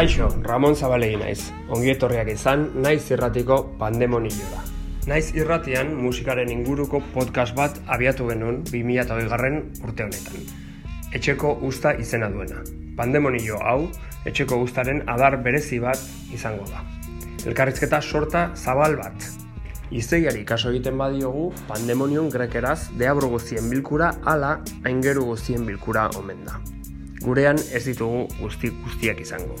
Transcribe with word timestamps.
Kaixo, 0.00 0.30
Ramon 0.40 0.72
Zabalegi 0.72 1.18
naiz. 1.20 1.50
Ongi 1.68 1.90
etorriak 1.92 2.30
izan, 2.32 2.62
naiz 2.80 3.02
irratiko 3.12 3.56
pandemonioa. 3.76 4.62
Naiz 5.10 5.34
irratian 5.36 5.90
musikaren 5.92 6.48
inguruko 6.48 7.02
podcast 7.12 7.52
bat 7.58 7.76
abiatu 7.84 8.30
genuen 8.30 8.62
2008 8.70 9.26
garren 9.28 9.58
urte 9.84 10.06
honetan. 10.06 10.46
Etxeko 11.12 11.50
usta 11.68 11.92
izena 12.00 12.30
duena. 12.32 12.62
Pandemonio 12.96 13.58
hau, 13.60 13.90
etxeko 14.24 14.62
ustaren 14.64 15.02
adar 15.04 15.36
berezi 15.44 15.82
bat 15.84 16.00
izango 16.32 16.64
da. 16.70 16.80
Elkarrizketa 17.44 18.00
sorta 18.00 18.46
zabal 18.56 18.96
bat. 19.02 19.26
Izeiari 19.92 20.46
kaso 20.48 20.72
egiten 20.72 20.96
badiogu, 20.96 21.50
pandemonion 21.68 22.32
grekeraz 22.32 22.86
deabro 22.96 23.28
guztien 23.34 23.68
bilkura 23.68 24.14
ala 24.24 24.62
aingeru 24.80 25.26
guztien 25.34 25.68
bilkura 25.68 26.08
omen 26.16 26.40
da. 26.48 26.56
Gurean 27.20 27.60
ez 27.60 27.84
ditugu 27.84 28.24
guzti 28.40 28.72
guztiak 28.80 29.20
izango. 29.20 29.60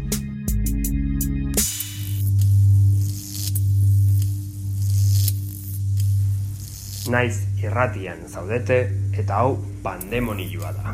Naiz 7.09 7.47
irratian 7.57 8.27
zaudete 8.29 8.75
eta 9.17 9.39
hau 9.41 9.55
pandemonioa 9.81 10.69
da. 10.75 10.93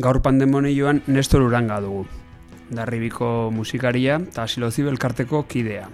Gaur 0.00 0.20
pandemonioan 0.22 1.02
Nestor 1.08 1.42
Uranga 1.42 1.80
dugu. 1.82 2.04
Darribiko 2.70 3.50
musikaria 3.50 4.20
eta 4.22 4.46
Silozibe 4.46 4.92
elkarteko 4.94 5.42
kidea. 5.50 5.88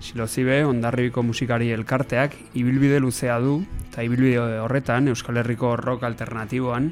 Silozibe 0.00 0.64
ondarribiko 0.66 1.22
musikari 1.22 1.70
elkarteak 1.72 2.34
ibilbide 2.58 2.98
luzea 3.00 3.38
du 3.38 3.60
eta 3.86 4.02
ibilbide 4.02 4.58
horretan 4.64 5.08
Euskal 5.14 5.38
Herriko 5.38 5.76
rock 5.76 6.02
alternatiboan 6.02 6.90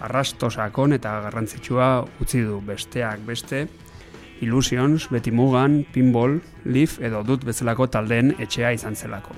arrasto 0.00 0.48
sakon 0.50 0.96
eta 0.96 1.18
garrantzitsua 1.26 1.92
utzi 2.24 2.40
du 2.48 2.62
besteak 2.64 3.20
beste 3.28 3.66
Illusions, 4.40 5.08
Beti 5.10 5.30
Mugan, 5.30 5.84
Pinball, 5.92 6.40
Leaf 6.64 6.98
edo 7.00 7.22
dut 7.22 7.44
bezalako 7.44 7.86
taldeen 7.92 8.34
etxea 8.38 8.72
izan 8.72 8.96
zelako. 8.96 9.36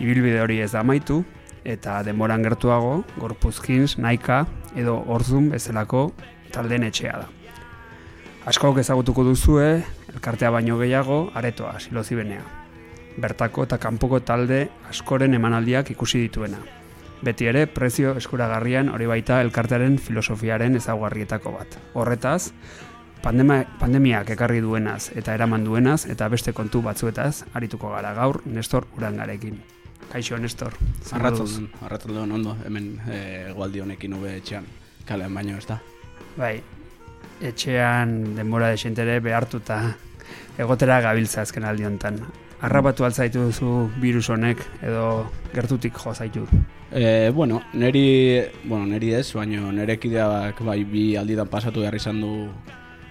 Ibilbide 0.00 0.40
hori 0.40 0.60
ez 0.64 0.70
da 0.72 0.80
amaitu, 0.80 1.22
eta 1.64 2.00
denboran 2.02 2.42
gertuago, 2.42 3.02
Gorpuzkins, 3.20 3.98
Naika 3.98 4.46
edo 4.76 4.96
Orzum 5.06 5.50
bezalako 5.52 6.10
taldeen 6.52 6.88
etxea 6.88 7.18
da. 7.20 7.28
Askok 8.48 8.80
ezagutuko 8.80 9.22
duzue, 9.26 9.82
elkartea 10.14 10.50
baino 10.50 10.78
gehiago, 10.80 11.26
aretoa, 11.36 11.76
silozibenea. 11.78 12.40
Bertako 13.20 13.66
eta 13.66 13.76
kanpoko 13.78 14.22
talde 14.24 14.68
askoren 14.88 15.34
emanaldiak 15.36 15.90
ikusi 15.92 16.22
dituena. 16.24 16.62
Beti 17.20 17.50
ere, 17.50 17.66
prezio 17.68 18.14
eskuragarrian 18.16 18.88
hori 18.88 19.04
baita 19.10 19.42
elkartearen 19.44 19.98
filosofiaren 20.00 20.78
ezaugarrietako 20.78 21.52
bat. 21.52 21.76
Horretaz, 21.92 22.54
pandema, 23.22 23.64
pandemiak 23.78 24.30
ekarri 24.34 24.60
duenaz 24.64 25.10
eta 25.16 25.34
eraman 25.34 25.64
duenaz 25.64 26.04
eta 26.10 26.28
beste 26.28 26.52
kontu 26.56 26.82
batzuetaz 26.82 27.44
arituko 27.54 27.92
gara 27.92 28.12
gaur 28.14 28.40
Nestor 28.46 28.86
Urangarekin. 28.96 29.60
Kaixo, 30.10 30.38
Nestor. 30.38 30.74
Arratzaldon, 31.12 31.68
arratzaldon 31.86 32.32
ondo, 32.32 32.56
hemen 32.66 32.96
e, 33.06 33.52
gualdi 33.54 33.82
honekin 33.84 34.16
ube 34.16 34.32
etxean, 34.40 34.66
kalean 35.06 35.34
baino 35.34 35.58
ez 35.58 35.66
da. 35.68 35.78
Bai, 36.36 36.56
etxean 37.46 38.34
denbora 38.34 38.72
desentere 38.74 39.20
behartuta 39.22 39.78
egotera 40.58 41.00
gabiltza 41.04 41.44
azken 41.44 41.68
aldi 41.68 41.86
honetan. 41.86 42.18
Arrabatu 42.66 43.06
altzaitu 43.06 43.46
duzu 43.46 43.86
virus 44.02 44.26
honek 44.34 44.60
edo 44.82 45.30
gertutik 45.54 45.96
jo 45.96 46.12
zaitu. 46.12 46.48
E, 46.90 47.30
bueno, 47.30 47.62
neri, 47.72 48.42
bueno, 48.64 48.84
neri 48.90 49.14
ez, 49.14 49.30
baina 49.32 49.70
nere 49.72 49.96
kideak 50.02 50.60
bai 50.66 50.82
bi 50.84 51.14
alditan 51.16 51.48
pasatu 51.48 51.86
behar 51.86 51.94
izan 51.94 52.20
du 52.20 52.34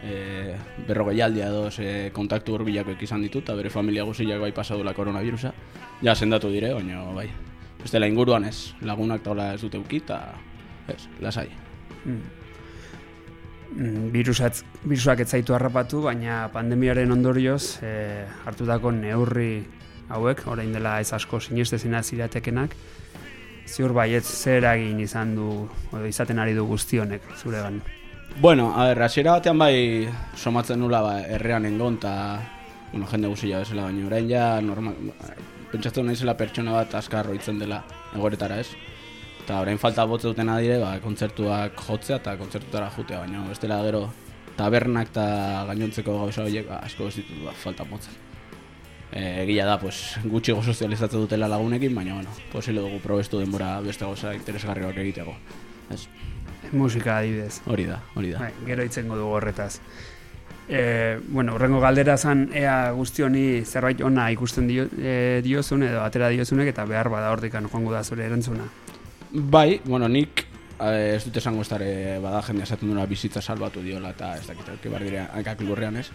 e, 0.03 0.55
berrogei 0.87 1.21
aldia 1.21 1.49
edo 1.49 1.67
e, 1.77 2.09
kontaktu 2.15 2.55
hurbilako 2.55 2.95
izan 3.01 3.21
ditu 3.21 3.43
eta 3.43 3.55
bere 3.55 3.69
familia 3.69 4.03
guziak 4.03 4.39
bai 4.41 4.51
pasadula 4.51 4.93
koronavirusa. 4.93 5.53
Ja, 6.01 6.15
sendatu 6.15 6.49
dire, 6.49 6.73
baina 6.73 7.03
bai. 7.13 7.29
Ez 7.83 7.91
dela 7.91 8.07
inguruan 8.07 8.45
ez, 8.45 8.73
lagunak 8.81 9.23
taula 9.23 9.53
ez 9.53 9.61
dute 9.61 9.79
ukit, 9.79 10.03
eta 10.03 10.35
ez, 10.91 11.07
lasai. 11.21 11.47
Mm. 12.05 12.21
Mm, 13.69 14.09
Virusat, 14.11 14.63
virusak 14.83 15.19
ez 15.23 15.29
zaitu 15.29 15.53
harrapatu, 15.53 16.01
baina 16.07 16.47
pandemiaren 16.53 17.11
ondorioz 17.11 17.79
e, 17.83 18.25
hartutako 18.45 18.91
neurri 18.91 19.63
hauek, 20.09 20.47
orain 20.49 20.73
dela 20.73 20.97
ez 20.99 21.11
asko 21.13 21.39
sinestezina 21.39 22.01
ziratekenak, 22.01 22.73
ziur 23.69 23.93
baiet 23.93 24.25
zer 24.25 24.65
egin 24.73 24.99
izan 24.99 25.35
du, 25.37 25.69
edo 25.93 26.05
izaten 26.09 26.39
ari 26.41 26.57
du 26.57 26.65
guztionek, 26.65 27.29
zuregan. 27.37 27.79
Bueno, 28.37 28.73
a 28.75 28.87
ver, 28.87 29.01
hasiera 29.03 29.33
batean 29.33 29.57
bai 29.59 30.07
somatzen 30.35 30.79
nula 30.79 31.01
ba, 31.01 31.15
errean 31.27 31.65
engon, 31.65 31.97
eta 31.99 32.13
bueno, 32.91 33.07
jende 33.07 33.27
guztia 33.27 33.59
bezala, 33.59 33.89
baina 33.89 34.05
orain 34.07 34.29
ja 34.29 34.61
normal, 34.61 34.95
pentsatu 35.71 36.03
naizela 36.03 36.37
pertsona 36.37 36.77
bat 36.77 36.95
askar 36.95 37.27
roitzen 37.27 37.59
dela 37.59 37.81
egoretara 38.15 38.61
ez. 38.63 38.69
Eta 39.43 39.59
orain 39.59 39.77
falta 39.81 40.05
botze 40.05 40.29
duten 40.29 40.49
adire, 40.49 40.79
ba, 40.79 40.95
kontzertuak 41.03 41.83
jotzea 41.83 42.21
eta 42.21 42.37
kontzertutara 42.39 42.89
jutea, 42.95 43.19
baina 43.25 43.43
ez 43.51 43.59
dela 43.59 43.81
gero 43.83 44.07
tabernak 44.59 45.11
eta 45.11 45.65
gainontzeko 45.69 46.17
gauza 46.23 46.43
horiek 46.45 46.67
ba, 46.69 46.79
asko 46.87 47.07
ez 47.09 47.15
ditut 47.19 47.45
ba, 47.45 47.53
falta 47.57 47.85
motzen. 47.89 48.15
E, 49.11 49.43
egia 49.43 49.65
da, 49.65 49.79
pues, 49.81 50.19
gutxi 50.29 50.53
go 50.53 50.61
sozializatzen 50.61 51.25
dutela 51.25 51.49
lagunekin, 51.49 51.95
baina, 51.97 52.15
bueno, 52.19 52.35
posile 52.53 52.83
dugu 52.85 52.99
probestu 53.03 53.39
denbora 53.41 53.79
beste 53.85 54.05
gauza 54.05 54.35
interesgarriak 54.37 54.97
egiteko. 55.01 55.33
Ez, 55.89 56.03
Musika 56.71 57.17
adibidez. 57.17 57.61
hori 57.65 57.85
da, 57.85 57.99
hori 58.15 58.31
da. 58.31 58.39
Bai, 58.39 58.53
gero 58.65 58.83
itzengo 58.83 59.17
dugu 59.17 59.35
horretaz. 59.37 59.79
E, 60.69 61.17
bueno, 61.29 61.55
horrengo 61.55 61.79
galdera 61.81 62.15
zan 62.17 62.49
ea 62.53 62.91
guzti 62.93 63.23
honi 63.25 63.63
zerbait 63.65 64.01
ona 64.05 64.27
ikusten 64.31 64.67
dio, 64.69 64.85
e, 65.01 65.41
diozun 65.43 65.83
edo 65.83 66.03
atera 66.03 66.29
diozunek 66.29 66.69
eta 66.69 66.85
behar 66.85 67.09
bada 67.09 67.31
hortikan 67.33 67.65
joango 67.71 67.91
da 67.91 68.03
zure 68.03 68.25
erantzuna. 68.25 68.67
Bai, 69.31 69.81
bueno, 69.85 70.07
nik 70.07 70.45
eh, 70.79 71.15
ez 71.15 71.23
dut 71.25 71.37
esango 71.41 71.65
estare 71.65 72.19
bada 72.21 72.41
jende 72.45 72.63
esaten 72.63 72.89
duena 72.89 73.05
bizitza 73.09 73.41
salbatu 73.41 73.81
diola 73.81 74.13
eta 74.13 74.35
ez 74.37 74.45
dakit 74.47 74.69
auki 74.75 74.93
bar 74.93 75.03
dire 75.03 75.25
hankak 75.33 75.61
lurrean 75.61 75.97
ez. 75.97 76.07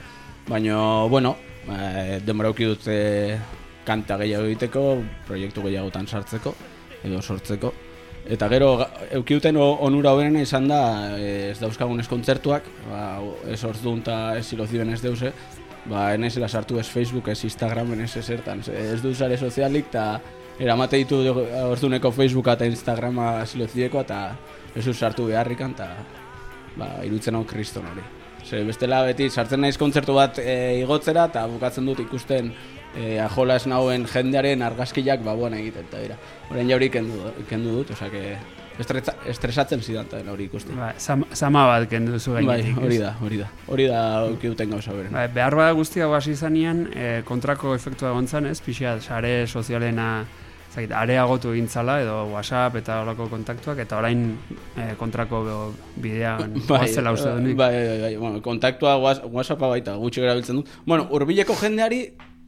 Baina, 0.47 0.79
bueno, 1.11 1.37
eh, 1.71 2.21
denbora 2.25 2.53
auki 2.55 2.71
dut 2.71 2.87
kanta 3.85 4.17
gehiago 4.23 4.47
egiteko, 4.49 4.85
proiektu 5.27 5.63
gehiagotan 5.67 6.07
sartzeko 6.07 6.55
edo 7.05 7.21
sortzeko. 7.21 7.73
Eta 8.25 8.49
gero, 8.49 8.77
ga- 8.81 8.89
euki 9.19 9.35
duten 9.37 9.57
o- 9.61 9.77
onura 9.85 10.13
hoberena 10.15 10.41
izan 10.41 10.67
da, 10.69 11.17
eh, 11.19 11.51
ez 11.51 11.59
dauzkagun 11.61 12.01
ez 12.01 12.09
kontzertuak, 12.09 12.63
ba, 12.89 13.21
ez 13.53 13.63
orzdun 13.65 13.99
eta 14.01 14.39
ez 14.39 14.47
siloziben 14.47 14.89
ez 14.95 15.03
deuse, 15.03 15.33
ba, 15.85 16.15
enezela 16.15 16.49
sartu 16.49 16.79
ez 16.79 16.87
Facebook, 16.89 17.29
ez 17.29 17.45
Instagram, 17.45 17.93
ez 18.01 18.17
ezertan, 18.17 18.63
ez 18.73 19.03
du 19.03 19.15
sare 19.15 19.37
sozialik, 19.37 19.87
eta 19.93 20.21
eramate 20.59 20.97
ditu 20.97 21.17
orzduneko 21.69 22.11
Facebooka 22.13 22.53
eta 22.53 22.65
Instagrama 22.65 23.45
silozieko, 23.45 24.01
eta 24.01 24.37
ez 24.75 24.85
du 24.85 24.95
sartu 24.95 25.27
beharrikan, 25.27 25.73
eta 25.73 25.91
ba, 26.77 26.95
irutzen 27.05 27.35
hau 27.35 27.45
kriston 27.45 27.85
hori. 27.93 28.03
Ze 28.45 28.63
bestela 28.65 29.03
beti 29.03 29.29
sartzen 29.31 29.61
naiz 29.61 29.77
kontzertu 29.79 30.15
bat 30.15 30.39
e, 30.39 30.81
igotzera, 30.81 31.27
eta 31.27 31.47
bukatzen 31.47 31.87
dut 31.87 32.01
ikusten 32.01 32.53
e, 32.97 33.19
ajola 33.21 33.57
ez 33.57 33.67
nauen 33.67 34.07
jendearen 34.07 34.63
argazkiak 34.63 35.23
ba 35.25 35.35
buena 35.35 35.59
egiten, 35.59 35.87
eta 35.91 35.99
dira. 36.03 36.17
Horren 36.51 36.69
ja 36.71 36.77
hori 36.77 36.91
kendu, 36.91 37.21
kendu 37.49 37.71
dut, 37.81 37.91
osea 37.91 38.11
que 38.11 38.37
estretza, 38.79 39.15
estresatzen 39.31 39.81
zidan 39.83 40.07
eta 40.11 40.23
hori 40.33 40.45
ikusten. 40.51 40.77
Ba, 40.77 40.93
zama 40.99 41.67
bat 41.67 41.89
kendu 41.89 42.19
zu 42.19 42.33
Bai, 42.35 42.45
gainetik. 42.45 42.79
hori 42.83 42.97
ez? 42.97 43.03
da, 43.03 43.17
hori 43.23 43.37
da. 43.39 43.51
Hori 43.69 43.87
da 43.87 44.01
auki 44.25 44.49
duten 44.49 44.71
gauza 44.71 44.93
beren. 44.93 45.13
Ba, 45.13 45.27
behar 45.29 45.55
bada 45.55 45.73
guztia 45.79 46.09
hasi 46.15 46.33
izanean, 46.33 46.89
e, 46.95 47.23
kontrako 47.25 47.75
efektua 47.75 48.11
egon 48.11 48.27
zan, 48.29 48.47
ez? 48.47 48.61
Pixia, 48.61 48.97
sare 49.01 49.47
sozialena 49.47 50.25
zait, 50.75 50.91
areagotu 50.91 51.53
egin 51.55 51.69
zala, 51.71 52.01
edo 52.03 52.25
WhatsApp 52.33 52.75
eta 52.81 52.97
horako 53.05 53.29
kontaktuak, 53.31 53.79
eta 53.79 53.97
orain 54.01 54.25
e, 54.77 54.89
kontrako 54.99 55.45
bidean 56.03 56.57
goazela 56.69 57.13
uste 57.15 57.31
du 57.31 57.41
nik. 57.45 57.57
bai, 57.57 57.71
bai, 57.75 58.01
bai, 58.01 58.17
bueno, 58.17 58.43
kontaktua 58.43 58.97
Whats- 58.99 59.23
WhatsAppa 59.31 59.69
baita 59.71 59.95
gutxi 60.03 60.21
erabiltzen 60.25 60.57
dut. 60.57 60.69
Bueno, 60.85 61.07
hurbileko 61.11 61.55
jendeari 61.63 62.01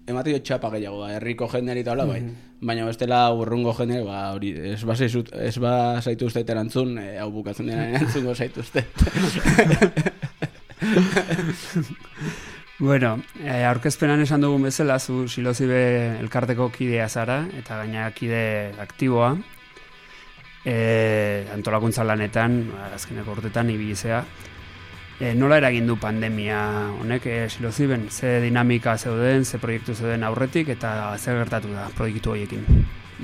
emate 0.06 0.32
jo 0.32 0.40
txapa 0.42 0.70
gehiago 0.74 1.02
da, 1.02 1.12
herriko 1.16 1.48
jendeari 1.52 1.82
eta 1.82 1.92
hola, 1.94 2.06
bai. 2.08 2.20
Baina 2.66 2.86
bestela 2.88 3.20
urrungo 3.34 3.74
jendeari, 3.76 4.04
ba, 4.06 4.20
hori, 4.36 4.52
ez 4.72 4.82
ba, 4.86 4.96
zaizut, 4.96 5.32
ez 5.34 5.58
ba 5.62 6.00
zaitu 6.00 6.28
erantzun, 6.42 6.98
e, 6.98 7.18
hau 7.18 7.30
bukatzen 7.30 7.66
dena 7.66 7.88
erantzungo 7.90 8.34
zaitu 8.34 8.60
uste. 8.60 8.86
Bueno, 12.78 13.14
e, 13.40 13.62
aurkezpenan 13.64 14.20
esan 14.20 14.42
dugun 14.44 14.66
bezala, 14.66 14.98
zu 15.00 15.22
silozibe 15.32 16.18
elkarteko 16.20 16.68
kidea 16.74 17.08
zara, 17.08 17.38
eta 17.56 17.78
gaina 17.80 18.10
kide 18.12 18.74
aktiboa, 18.82 19.30
e, 20.60 21.46
antolakuntza 21.54 22.04
lanetan, 22.04 22.58
azkeneko 22.92 23.32
urtetan, 23.38 23.72
ibilizea. 23.72 24.20
E, 25.16 25.32
nola 25.32 25.56
eragin 25.56 25.86
du 25.88 25.94
pandemia 25.96 26.92
honek, 27.00 27.24
e, 27.24 27.48
siloziben, 27.48 28.10
ze 28.10 28.36
dinamika 28.42 28.98
zeuden, 28.98 29.46
ze 29.46 29.56
proiektu 29.58 29.94
zeuden 29.94 30.22
aurretik, 30.22 30.68
eta 30.68 31.16
ze 31.16 31.32
gertatu 31.32 31.72
da 31.72 31.88
proiektu 31.96 32.34
horiekin? 32.34 32.66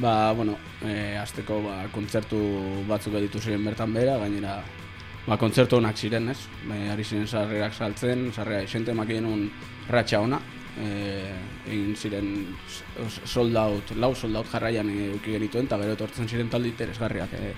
Ba, 0.01 0.33
bueno, 0.33 0.57
e, 0.81 1.19
azteko 1.21 1.61
ba, 1.67 1.75
kontzertu 1.93 2.39
batzuk 2.89 3.19
editu 3.21 3.43
ziren 3.43 3.65
bertan 3.65 3.93
bera, 3.93 4.17
gainera 4.23 4.63
ba, 5.27 5.37
kontzertu 5.37 5.77
honak 5.77 6.01
ziren, 6.01 6.31
ez? 6.33 6.39
Ba, 6.65 6.81
ari 6.95 7.05
ziren 7.05 7.29
sarrerak 7.29 7.77
saltzen, 7.77 8.31
sarrera 8.33 8.65
esente 8.65 8.97
makien 8.97 9.29
un 9.29 9.45
ratxa 9.91 10.23
ona. 10.25 10.41
E, 10.81 11.29
egin 11.69 11.93
ziren 11.93 12.33
sold 13.05 13.57
out, 13.61 13.93
lau 14.01 14.15
sold 14.17 14.41
out 14.41 14.49
jarraian 14.49 14.89
euki 14.89 15.37
genituen, 15.37 15.69
eta 15.69 15.77
gero 15.85 16.01
etortzen 16.01 16.25
ziren 16.25 16.49
taldi 16.49 16.73
interesgarriak. 16.73 17.37
E, 17.37 17.53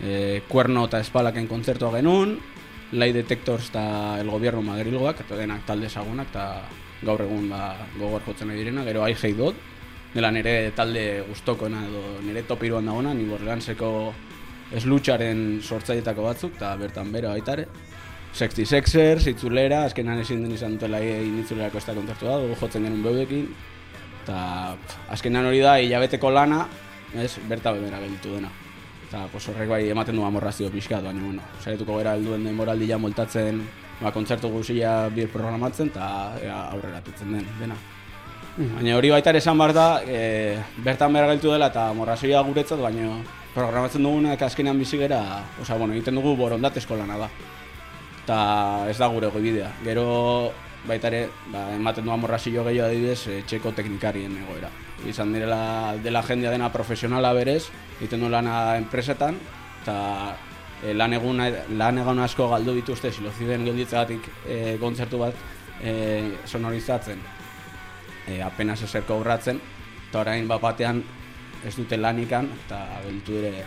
e, 0.00 0.18
kuerno 0.48 0.88
eta 0.88 1.04
espalaken 1.04 1.52
kontzertua 1.52 1.92
genuen, 1.98 2.38
Lai 2.92 3.12
Detectors 3.12 3.70
eta 3.70 4.20
El 4.20 4.30
Gobierno 4.30 4.62
Madrilgoak, 4.62 5.24
eta 5.24 5.36
denak 5.36 5.64
talde 5.66 5.86
esagunak, 5.86 6.28
eta 6.30 6.62
gaur 7.04 7.22
egun 7.24 7.48
ba, 7.50 7.74
gogor 7.98 8.22
jotzen 8.26 8.48
nahi 8.48 8.60
direna, 8.60 8.84
gero 8.84 9.02
ai 9.04 9.14
dut, 9.36 9.56
dela 10.14 10.30
nire 10.30 10.70
talde 10.76 11.24
guztokoena 11.28 11.84
edo 11.88 12.20
nire 12.22 12.42
topiruan 12.42 12.86
dagoena, 12.86 13.14
ni 13.14 13.24
borganseko 13.24 13.90
eslutxaren 14.72 15.60
sortzaietako 15.62 16.22
batzuk, 16.22 16.56
eta 16.56 16.76
bertan 16.76 17.12
bera 17.12 17.30
baitare. 17.30 17.66
Sexty 18.34 18.64
Sexers, 18.66 19.28
itzulera, 19.30 19.84
azkenan 19.84 20.18
ezin 20.18 20.42
den 20.42 20.56
izan 20.56 20.74
dutela 20.74 20.98
egin 20.98 21.38
itzulerako 21.44 21.78
ez 21.78 21.86
da 21.86 21.94
kontaktu 21.94 22.26
da, 22.26 22.40
dugu 22.42 22.58
jotzen 22.58 22.82
genuen 22.82 23.02
beudekin. 23.02 23.46
Eta 24.24 24.38
azkenan 25.14 25.46
hori 25.46 25.62
da, 25.62 25.76
hilabeteko 25.78 26.30
lana, 26.34 26.64
ez, 27.14 27.36
berta 27.48 27.72
bebera 27.76 28.02
gelditu 28.02 28.34
dena. 28.34 28.50
Eta 29.04 29.26
pos, 29.32 29.42
horrek 29.52 29.68
bai 29.68 29.82
ematen 29.92 30.16
du 30.16 30.24
amorrazio 30.24 30.70
pixka, 30.72 31.00
baina, 31.04 31.22
bueno, 31.22 31.42
saretuko 31.60 31.98
gara 32.00 32.14
helduen 32.16 32.44
den 32.46 32.56
moraldi 32.56 32.88
ja 32.88 32.98
moltatzen, 32.98 33.60
ba, 34.00 34.12
kontzertu 34.14 34.50
guzia 34.52 34.94
bir 35.14 35.28
programatzen, 35.32 35.92
eta 35.92 36.08
aurrera 36.72 37.02
tutzen 37.04 37.36
den, 37.36 37.46
dena. 37.60 37.76
Mm. 38.56 38.76
Baina 38.78 38.96
hori 38.96 39.10
baita 39.10 39.34
esan 39.34 39.58
bar 39.58 39.74
da, 39.74 39.88
e, 40.06 40.58
bertan 40.84 41.12
behar 41.12 41.32
gelditu 41.32 41.52
dela 41.52 41.68
eta 41.72 41.88
morrazioa 41.96 42.42
guretzat, 42.46 42.80
baina 42.80 43.16
programatzen 43.54 44.02
dugunak 44.02 44.42
azkenean 44.42 44.78
bizi 44.78 44.98
gera, 44.98 45.20
osea, 45.62 45.76
bueno, 45.78 45.94
egiten 45.94 46.14
dugu 46.18 46.36
borondatezko 46.38 46.96
lana 46.98 47.18
da. 47.26 47.30
Eta 48.24 48.38
ez 48.88 48.96
da 48.98 49.10
gure 49.12 49.28
bidea. 49.34 49.68
Gero 49.84 50.06
baita 50.88 51.10
ere, 51.12 51.28
ba, 51.52 51.68
ematen 51.74 52.06
du 52.06 52.14
amorrazio 52.14 52.64
gehiago 52.64 52.88
adibidez, 52.88 53.26
e, 53.28 53.42
txeko 53.46 53.74
teknikarien 53.76 54.34
egoera. 54.42 54.72
Izan 55.08 55.32
direla 55.34 55.94
dela 56.02 56.22
jendea 56.22 56.52
dena 56.54 56.70
profesionala 56.72 57.32
berez, 57.36 57.68
egiten 57.98 58.22
du 58.24 58.30
lana 58.32 58.76
enpresetan, 58.78 59.36
eta 59.82 59.96
e, 60.82 60.94
lan, 60.94 61.12
egun, 61.12 61.42
lan 61.76 61.98
egun 61.98 62.22
asko 62.24 62.48
galdu 62.52 62.76
dituzte 62.78 63.12
siloziden 63.12 63.66
gelditzegatik 63.66 64.30
e, 64.46 64.58
kontzertu 64.80 65.20
bat 65.26 65.34
e, 65.82 65.94
sonorizatzen, 66.46 67.20
e, 68.28 68.40
apenas 68.42 68.80
eserko 68.86 69.18
aurratzen, 69.18 69.60
eta 70.08 70.22
orain 70.22 70.48
bat 70.48 70.62
batean 70.62 71.02
ez 71.64 71.74
dute 71.76 71.96
lanikan 71.98 72.48
eta 72.64 72.84
gelditu 73.02 73.40
dire 73.40 73.64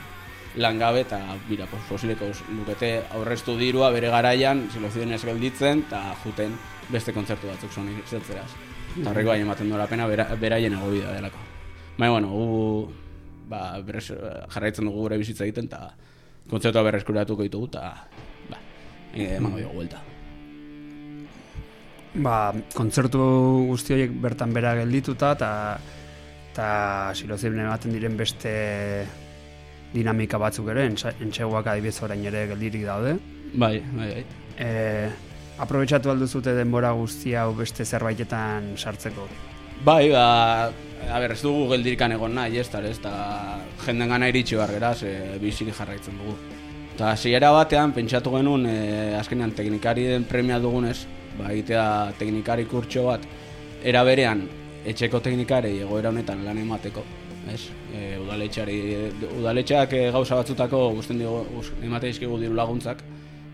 langabe 0.58 1.04
eta 1.06 1.20
bira 1.50 1.68
fosileko 1.68 2.30
lukete 2.56 2.92
aurreztu 3.18 3.58
dirua 3.60 3.92
bere 3.94 4.10
garaian 4.14 4.68
siloziden 4.74 5.14
ez 5.14 5.24
gelditzen 5.26 5.84
eta 5.88 6.02
juten 6.24 6.58
beste 6.90 7.14
kontzertu 7.14 7.52
batzuk 7.52 7.72
zoni 7.72 8.00
zetzeraz. 8.08 8.50
Eta 8.98 9.12
horreko 9.12 9.30
baina 9.30 9.46
ematen 9.46 9.70
duela 9.70 9.88
pena 9.88 10.08
beraien 10.10 10.74
ego 10.74 10.90
bidea 10.90 11.14
delako. 11.20 11.44
Baina, 11.98 12.12
bueno, 12.12 12.30
gu, 12.34 12.92
ba, 13.50 13.62
berrez, 13.86 14.10
jarraitzen 14.54 14.90
dugu 14.90 15.06
gure 15.06 15.18
bizitza 15.22 15.46
egiten 15.46 15.70
eta 15.70 15.92
kontzertua 16.50 16.84
berreskuratuko 16.88 17.46
ditugu 17.46 17.70
eta 17.70 17.84
ba, 18.50 18.62
emango 19.14 19.62
dugu 19.62 19.82
guelta. 19.82 20.02
Ba, 22.18 22.36
kontzertu 22.74 23.22
guzti 23.70 23.94
horiek 23.94 24.18
bertan 24.24 24.54
bera 24.56 24.74
geldituta 24.80 25.36
eta 25.38 25.52
eta 26.58 26.68
silozibne 27.14 27.68
ematen 27.68 27.94
diren 27.94 28.16
beste 28.18 28.52
dinamika 29.94 30.40
batzuk 30.42 30.72
ere, 30.74 30.88
entxeguak 30.90 31.70
adibidez 31.70 32.02
orain 32.02 32.26
ere 32.26 32.48
geldirik 32.50 32.86
daude. 32.88 33.14
Bai, 33.54 33.78
bai, 33.94 34.08
bai. 34.16 34.24
E, 34.58 34.70
aprobetsatu 35.58 36.12
alduzute 36.12 36.54
denbora 36.58 36.92
guztia 36.98 37.46
hau 37.46 37.54
beste 37.58 37.86
zerbaitetan 37.86 38.76
sartzeko? 38.78 39.28
Bai, 39.86 40.10
ba, 40.10 40.70
a 41.10 41.20
ber, 41.22 41.34
ez 41.36 41.42
dugu 41.42 41.68
geldirikan 41.72 42.14
egon 42.16 42.34
nahi, 42.38 42.58
ez 42.62 42.70
da, 42.74 42.82
ez 42.82 42.98
da, 43.02 43.14
jenden 43.86 44.10
gana 44.14 44.30
iritsi 44.32 44.58
behar 44.58 44.74
geraz, 44.74 45.02
e, 45.06 45.38
bizik 45.42 45.74
jarraitzen 45.78 46.18
dugu. 46.18 46.38
Eta 46.96 47.14
zeiera 47.16 47.52
batean, 47.54 47.94
pentsatu 47.94 48.34
genuen, 48.34 48.66
e, 48.66 48.78
azkenean 49.20 49.54
teknikari 49.58 50.08
den 50.10 50.26
premia 50.30 50.58
dugunez, 50.60 50.98
ba, 51.38 51.52
egitea 51.52 51.86
teknikari 52.18 52.66
kurtso 52.66 53.06
bat, 53.12 53.28
era 53.86 54.04
berean, 54.04 54.48
etxeko 54.88 55.22
teknikare 55.22 55.74
egoera 55.84 56.10
honetan 56.10 56.42
lan 56.46 56.58
emateko, 56.64 57.04
ez? 57.54 57.62
E, 57.94 58.18
udaletxeari 58.24 58.80
udaletxeak 59.38 59.94
e, 59.94 60.02
gauza 60.16 60.42
batzutako 60.42 60.88
gusten 60.98 61.22
digo 61.22 61.46
emate 61.86 62.10
dizkigu 62.10 62.40
diru 62.42 62.58
laguntzak 62.58 63.04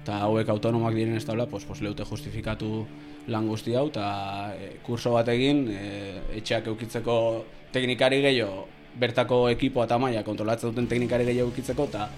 eta 0.03 0.19
hauek 0.27 0.49
autonomak 0.51 0.93
diren 0.97 1.15
ez 1.15 1.25
daula, 1.25 1.47
pues, 1.47 1.63
leute 1.81 2.03
justifikatu 2.03 2.85
lan 3.31 3.47
guzti 3.47 3.75
hau 3.79 3.87
eta 3.87 4.05
e, 4.59 4.75
kurso 4.83 5.13
bat 5.15 5.29
egin 5.31 5.65
e, 5.71 5.83
etxeak 6.41 6.67
eukitzeko 6.67 7.15
teknikari 7.71 8.19
gehiago 8.25 8.67
bertako 8.99 9.47
ekipo 9.49 9.83
eta 9.83 9.97
maila 9.97 10.25
kontrolatzen 10.27 10.73
duten 10.73 10.89
teknikari 10.91 11.25
gehiago 11.29 11.53
eukitzeko 11.53 11.87
eta 11.87 12.09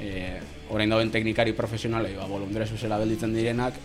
e, 0.00 0.40
orain 0.74 0.90
dauen 0.90 1.12
teknikari 1.14 1.54
profesionalei, 1.54 2.16
ba, 2.18 2.26
bolondrez 2.26 2.70
bezala 2.74 2.98
belditzen 2.98 3.34
direnak 3.34 3.78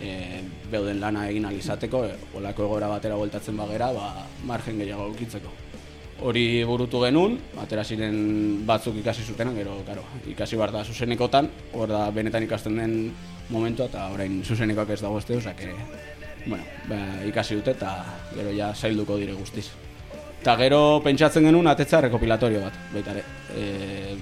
e, 0.00 0.40
beuden 0.70 1.00
lana 1.02 1.26
egin 1.30 1.50
alizateko, 1.50 2.04
e, 2.06 2.14
olako 2.38 2.68
egora 2.68 2.88
batera 2.94 3.18
voltatzen 3.18 3.58
bagera, 3.58 3.90
ba, 3.96 4.26
margen 4.46 4.78
gehiago 4.78 5.10
aukitzeko. 5.10 5.52
Hori 6.20 6.62
burutu 6.68 7.00
genuen, 7.00 7.38
atera 7.62 7.80
ziren 7.80 8.16
batzuk 8.68 8.98
ikasi 9.00 9.22
zutenak, 9.24 9.54
gero, 9.56 9.78
karo, 9.86 10.02
ikasi 10.28 10.58
bar 10.60 10.72
da 10.74 10.82
zuzenekotan, 10.84 11.48
hor 11.72 11.88
da 11.88 12.02
benetan 12.12 12.44
ikasten 12.44 12.76
den 12.76 12.96
momentua, 13.48 13.86
eta 13.88 14.10
orain 14.12 14.42
zuzenekoak 14.44 14.92
ez 14.92 15.00
dago 15.00 15.18
ez 15.18 15.24
deus, 15.24 15.46
bueno, 16.46 16.64
ba, 16.88 16.98
ikasi 17.28 17.56
dute, 17.56 17.72
eta 17.72 18.04
gero 18.34 18.52
ja 18.52 18.74
zailduko 18.74 19.16
dire 19.16 19.32
guztiz. 19.32 19.70
Eta 20.40 20.56
gero 20.56 21.00
pentsatzen 21.04 21.44
genuen 21.44 21.68
atetza 21.68 22.00
rekopilatorio 22.00 22.60
bat, 22.64 22.76
baita 22.92 23.16
ere. 23.16 23.24
E, 23.56 24.16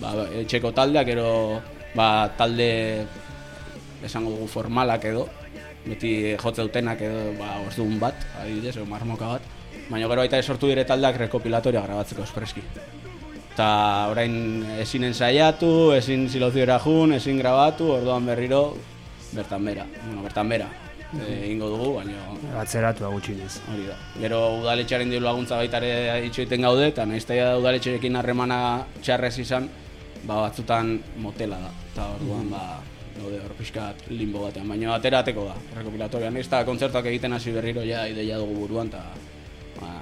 ba, 0.00 0.14
etxeko 0.42 0.72
taldeak, 0.74 1.06
gero 1.06 1.60
ba, 1.94 2.28
talde 2.38 3.06
esango 4.02 4.34
dugu 4.34 4.48
formalak 4.50 5.06
edo, 5.10 5.26
beti 5.86 6.36
jotze 6.38 6.66
dutenak 6.66 7.02
edo 7.02 7.34
ba, 7.38 7.56
orduan 7.66 7.98
bat, 8.02 8.26
adibidez, 8.42 8.78
marmoka 8.86 9.36
bat, 9.36 9.50
baina 9.92 10.08
gero 10.08 10.22
baita 10.24 10.42
sortu 10.42 10.70
dire 10.70 10.84
taldak 10.88 11.18
rekopilatoria 11.26 11.82
grabatzeko 11.84 12.24
espreski. 12.24 12.64
Eta 13.52 13.68
orain 14.08 14.34
ezin 14.80 15.04
ensaiatu, 15.10 15.92
ezin 15.92 16.24
siloziora 16.32 16.78
jun, 16.80 17.12
ezin 17.18 17.36
grabatu, 17.38 17.90
orduan 17.98 18.24
berriro, 18.26 18.62
bertan 19.36 19.64
bera, 19.68 19.84
bueno, 20.06 20.22
bertan 20.24 20.48
bera, 20.48 20.68
e, 21.20 21.50
ingo 21.50 21.68
dugu, 21.68 21.90
baina... 21.98 22.22
Atzeratu 22.62 23.04
agutxinez. 23.04 23.58
Hori 23.68 23.84
da. 23.90 23.96
Gero 24.22 24.38
udaletxearen 24.62 25.12
diru 25.12 25.26
laguntza 25.26 25.58
baitare 25.60 25.90
itxoiten 26.28 26.64
gaude, 26.64 26.86
eta 26.94 27.04
nahi 27.08 27.20
udaletxerekin 27.20 28.16
harremana 28.16 28.86
txarrez 29.02 29.34
izan, 29.44 29.68
ba, 30.24 30.46
batzutan 30.46 30.96
motela 31.20 31.60
da. 31.60 31.74
Eta 31.92 32.08
orduan, 32.14 32.46
mm. 32.46 32.54
ba, 32.56 32.80
daude 33.18 33.42
hor 33.44 33.52
pixkat 33.58 34.08
limbo 34.08 34.46
batean, 34.46 34.72
baina 34.72 34.94
aterateko 34.96 35.44
da, 35.50 35.58
rekopilatorian. 35.76 36.32
Naiz 36.32 36.48
eta 36.48 36.64
kontzertuak 36.64 37.12
egiten 37.12 37.36
hasi 37.36 37.52
berriro 37.52 37.84
ja 37.84 38.06
ideia 38.08 38.40
dugu 38.40 38.64
buruan, 38.64 38.88
eta 38.88 39.31
ba, 39.80 39.92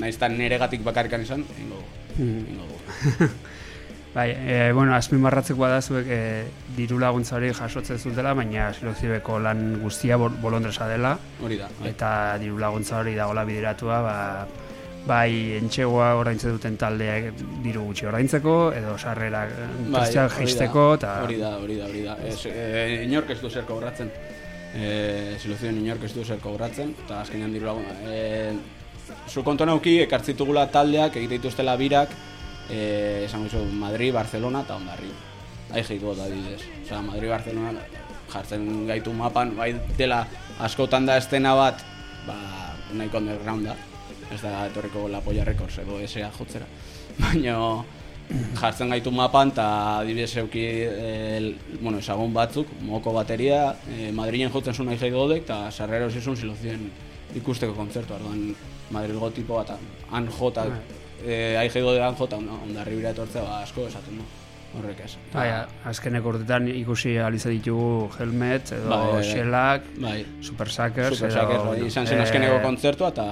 naiz 0.00 0.16
eta 0.16 0.28
nire 0.28 0.58
gatik 0.58 0.84
bakarrikan 0.86 1.22
izan, 1.22 1.44
ingo, 1.62 1.82
mm. 2.18 2.40
ingo 2.52 3.28
bai, 4.16 4.30
e, 4.32 4.72
bueno, 4.72 4.94
azpin 4.96 5.22
barratzeko 5.22 5.68
da 5.68 5.80
zuek 5.82 6.06
e, 6.08 6.20
diru 6.76 6.98
laguntza 6.98 7.36
hori 7.36 7.52
jasotzen 7.52 7.98
zutela, 7.98 8.32
baina 8.34 8.70
silozibeko 8.72 9.38
lan 9.44 9.80
guztia 9.82 10.16
bolondresa 10.16 10.88
dela. 10.88 11.18
Hori 11.44 11.58
da. 11.60 11.68
Bai. 11.80 11.90
Eta 11.90 12.10
diru 12.40 12.56
laguntza 12.58 13.02
hori 13.02 13.12
dagoela 13.18 13.44
bideratua, 13.44 13.98
ba, 14.06 14.16
bai 15.06 15.56
entxegoa 15.60 16.08
ordaintzen 16.18 16.56
duten 16.56 16.76
taldeak 16.80 17.42
diru 17.64 17.84
gutxi 17.88 18.08
ordaintzeko 18.10 18.54
edo 18.74 18.96
sarrera 18.98 19.44
bai, 19.92 20.08
jisteko 20.40 20.86
eta 20.96 21.12
hori 21.26 21.38
da 21.42 21.52
hori 21.62 21.76
da 21.78 21.90
hori 21.90 22.02
da 22.06 22.16
es 22.26 22.40
eh, 22.50 23.04
inork 23.04 23.30
ez 23.30 23.38
du 23.40 23.50
zer 23.50 23.68
kobratzen 23.68 24.10
eh 24.74 25.36
soluzioen 25.38 25.78
inork 25.84 26.08
ez 26.08 26.12
du 26.14 26.24
zer 26.24 26.40
kobratzen 26.42 26.92
eta 27.04 27.20
azkenean 27.20 27.54
diru 27.54 27.70
lagun 27.70 27.86
eh 28.10 28.54
su 29.28 29.42
kontu 29.44 29.66
nauki 29.66 29.98
ekartzitugula 30.06 30.66
taldeak 30.72 31.16
egite 31.16 31.38
dituztela 31.38 31.76
birak 31.76 32.10
eh 32.70 33.24
esango 33.26 33.48
zu 33.48 33.64
Madrid, 33.72 34.12
Barcelona 34.12 34.62
eta 34.62 34.76
Hondarri. 34.76 35.10
Ai 35.72 35.82
jeitu 35.82 36.14
da 36.14 36.26
didez. 36.26 36.62
O 36.84 36.88
sea, 36.88 37.02
Madrid, 37.02 37.28
Barcelona 37.28 37.72
jartzen 38.32 38.86
gaitu 38.86 39.12
mapan, 39.12 39.54
bai 39.56 39.74
dela 39.98 40.26
askotan 40.58 41.06
da 41.06 41.16
estena 41.16 41.54
bat, 41.54 41.82
ba, 42.26 42.36
nahiko 42.92 43.18
underground 43.18 43.66
da, 43.66 43.76
ez 44.32 44.40
da 44.42 44.66
etorriko 44.66 45.06
La 45.08 45.20
Polla 45.20 45.44
Records 45.44 45.78
edo 45.78 46.00
SEA 46.06 46.30
jotzera, 46.38 46.66
baina 47.22 47.84
jartzen 48.58 48.90
gaitu 48.90 49.12
mapan 49.14 49.52
eta 49.54 49.66
adibidez 50.00 50.36
euki 50.42 50.64
el, 50.82 51.52
bueno, 51.80 52.00
esagun 52.02 52.34
batzuk, 52.34 52.72
moko 52.82 53.12
bateria, 53.14 53.76
e, 53.86 54.10
Madrilen 54.12 54.50
jotzen 54.50 54.74
zuen 54.74 54.90
nahi 54.90 55.10
godek 55.10 55.44
eta 55.44 55.70
sarrera 55.70 56.08
osizun 56.10 56.36
silozien 56.36 56.88
ikusteko 57.38 57.74
kontzertu, 57.74 58.14
arduan 58.14 58.50
Madrilgo 58.94 59.30
tipo 59.34 59.56
bat, 59.58 59.72
han 60.12 60.28
jota, 60.30 60.66
e, 61.24 61.56
ahi 61.58 61.70
godek 61.74 62.02
han 62.02 62.16
jota, 62.16 62.38
ondarri 62.38 62.96
bira 63.00 63.10
etortzea, 63.10 63.42
ba, 63.42 63.62
asko 63.62 63.88
esaten 63.88 64.20
du 64.20 64.26
horrek 64.76 65.02
ez. 65.04 65.12
Bai, 65.32 65.46
azkenek 65.88 66.26
urtetan 66.26 66.68
ikusi 66.70 67.16
aliza 67.22 67.50
ditugu 67.52 68.10
Helmet, 68.18 68.72
edo 68.76 68.90
bai, 68.90 69.00
bai, 69.14 69.22
Shellak, 69.24 69.90
bai. 70.02 70.16
Super 70.44 70.70
Suckers, 70.72 71.16
Super 71.16 71.32
Suckers, 71.32 71.62
bai, 71.68 71.76
izan 71.88 72.08
zen 72.08 72.22
azkeneko 72.24 72.58
kontzertua 72.64 73.12
eta 73.14 73.26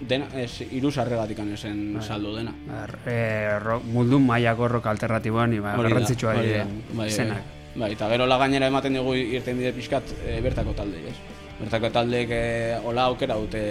dena, 0.00 0.28
ez, 0.42 0.50
iru 0.70 0.90
sarregatik 0.90 1.42
zen 1.56 1.94
bai. 1.96 2.02
saldo 2.04 2.34
dena. 2.36 2.54
Er, 2.82 2.96
e, 3.06 3.58
rock, 3.62 3.84
mundu 3.92 4.18
mailako 4.18 4.68
rock 4.76 4.90
alternatiboan, 4.92 5.60
ba, 5.62 5.76
garrantzitsua 5.76 6.34
dira 6.40 6.66
bai, 6.92 7.10
zenak. 7.10 7.54
Bai, 7.76 7.92
eta 7.92 8.08
gero 8.08 8.26
la 8.26 8.38
gainera 8.40 8.70
ematen 8.72 8.94
dugu 8.96 9.14
irten 9.14 9.58
bide 9.58 9.74
pixkat 9.76 10.16
e, 10.24 10.40
bertako 10.40 10.72
talde, 10.76 11.02
ez? 11.10 11.16
Bertako 11.60 11.92
taldeek 11.92 12.32
e, 12.32 12.44
ola 12.84 13.08
aukera 13.10 13.36
dute 13.36 13.62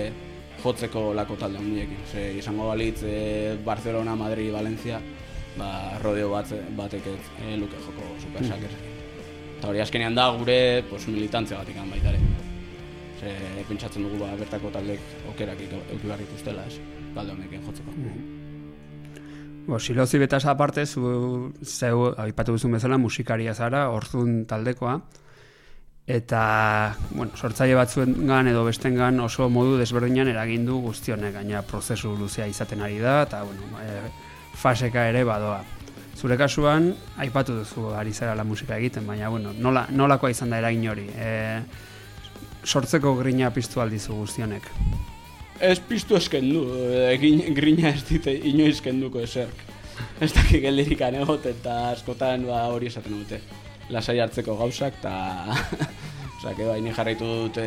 jotzeko 0.65 1.13
lako 1.17 1.37
talde 1.39 1.61
handiekin. 1.61 2.01
Ze, 2.11 2.25
izango 2.39 2.69
balitz 2.71 3.03
e, 3.05 3.55
Barcelona, 3.65 4.15
Madrid, 4.19 4.51
Valencia, 4.53 4.99
ba, 5.57 5.69
rodeo 6.03 6.31
bat, 6.33 6.51
batek 6.77 7.09
e, 7.11 7.55
luke 7.61 7.79
joko 7.85 8.13
supersak 8.23 8.65
mm. 8.65 8.93
Eta 9.55 9.69
hori 9.71 9.79
azkenean 9.79 10.15
da 10.17 10.29
gure 10.35 10.83
pues, 10.89 11.05
militantzia 11.07 11.61
bat 11.61 11.69
ikan 11.71 11.91
baitare. 11.93 12.19
Ze, 13.21 13.35
pentsatzen 13.69 14.03
dugu 14.03 14.19
ba, 14.19 14.33
bertako 14.39 14.73
taldek 14.73 15.13
okerak 15.31 15.61
euki 15.69 16.09
barrik 16.09 16.33
ustela, 16.35 16.65
ez? 16.67 16.81
Talde 17.15 17.37
honekin 17.37 17.63
jotzeko. 17.63 17.95
Mm. 17.95 18.33
Bo, 19.65 19.79
silozi 19.79 20.19
betaz 20.21 20.43
aparte, 20.45 20.85
zu, 20.85 21.53
zeu, 21.63 22.11
aipatu 22.21 22.53
duzun 22.53 22.75
bezala, 22.75 22.99
musikaria 23.01 23.55
zara, 23.55 23.87
orzun 23.89 24.43
taldekoa. 24.45 24.99
Eta, 26.07 26.95
bueno, 27.09 27.33
sortzaile 27.33 27.73
batzuen 27.73 28.27
gan 28.29 28.45
edo 28.45 28.61
besten 28.67 28.93
gan 28.93 29.17
oso 29.23 29.47
modu 29.49 29.79
desberdinan 29.79 30.29
eragindu 30.29 30.77
guztionek, 30.83 31.33
gaina 31.33 31.63
prozesu 31.65 32.13
luzea 32.19 32.45
izaten 32.45 32.83
ari 32.85 32.99
da, 33.01 33.23
eta, 33.25 33.41
bueno, 33.41 33.65
e, 33.81 34.11
faseka 34.53 35.07
ere 35.09 35.23
badoa. 35.25 35.63
Zure 36.15 36.37
kasuan, 36.37 36.91
aipatu 37.17 37.57
duzu 37.57 37.89
ari 37.97 38.13
zara 38.13 38.35
la 38.37 38.45
musika 38.45 38.77
egiten, 38.77 39.07
baina 39.07 39.33
bueno, 39.33 39.51
nola, 39.57 39.87
nolakoa 39.89 40.29
izan 40.29 40.53
da 40.53 40.61
eragin 40.61 40.85
hori. 40.93 41.07
E, 41.09 41.33
sortzeko 42.63 43.15
grina 43.17 43.49
piztu 43.49 43.81
aldizu 43.81 44.13
guztionek. 44.21 44.69
Ez 45.59 45.79
piztu 45.89 46.19
esken 46.21 46.51
du, 46.53 46.63
egin 47.09 47.41
grina 47.57 47.89
ez 47.89 48.03
dite 48.05 48.33
inoiz 48.53 48.77
kenduko 48.85 49.25
eserk. 49.25 49.65
Ez 50.21 50.33
dakik 50.35 50.61
geldirik 50.67 51.01
anegot 51.01 51.45
eta 51.49 51.89
askotan 51.95 52.45
ba, 52.45 52.67
hori 52.69 52.93
esaten 52.93 53.23
dute. 53.23 53.41
Lasai 53.93 54.19
hartzeko 54.19 54.57
gauzak 54.57 54.99
eta... 55.01 55.15
Osa, 56.45 56.51
bai, 56.53 56.81
ni 56.83 56.91
jarraitu 56.93 57.25
dute 57.25 57.63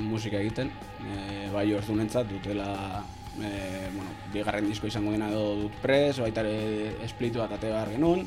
musika 0.00 0.38
egiten, 0.38 0.70
e, 1.04 1.48
bai 1.52 1.66
ordu 1.74 1.92
dutela 2.30 3.02
e, 3.36 3.50
bueno, 3.92 4.10
bigarren 4.32 4.68
disko 4.68 4.86
izango 4.86 5.12
dena 5.12 5.28
edo 5.28 5.56
dut 5.64 5.74
prest, 5.82 6.20
baita 6.20 6.40
ere 6.40 6.94
esplitu 7.04 7.40
bat 7.40 7.52
ate 7.52 7.68
behar 7.68 7.90
genuen, 7.90 8.24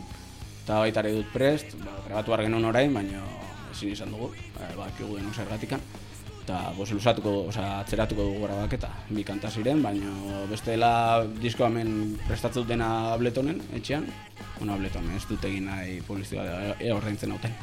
eta 0.63 0.77
baita 0.77 1.00
ere 1.00 1.13
dut 1.15 1.32
prest, 1.34 1.74
ba, 1.82 1.96
grebatu 2.05 2.32
behar 2.32 2.43
genuen 2.46 2.65
orain, 2.65 2.93
baina 2.93 3.24
ezin 3.72 3.96
izan 3.96 4.12
dugu, 4.12 4.29
ba, 4.53 4.70
ba 4.77 4.89
kigu 4.98 5.17
den 5.17 5.34
zergatikan. 5.34 5.82
Eta 6.43 6.73
bos 6.75 6.89
lusatuko, 6.91 7.31
oza, 7.47 7.63
atzeratuko 7.79 8.25
dugu 8.27 8.41
gara 8.43 8.57
baketa, 8.65 8.89
bi 9.15 9.23
kanta 9.23 9.47
ziren, 9.47 9.79
baina 9.79 10.12
beste 10.50 10.73
dela 10.73 11.23
disko 11.39 11.63
hemen 11.63 12.17
prestatzen 12.27 12.65
dena 12.67 12.89
abletonen, 13.13 13.62
etxean, 13.77 14.09
bueno, 14.57 14.73
ableton, 14.73 15.07
ez 15.15 15.21
dut 15.29 15.45
egin 15.47 15.69
nahi 15.69 16.01
publizioa 16.03 16.73
e, 16.75 16.89
ordaintzen 16.91 17.31
hauten. 17.31 17.55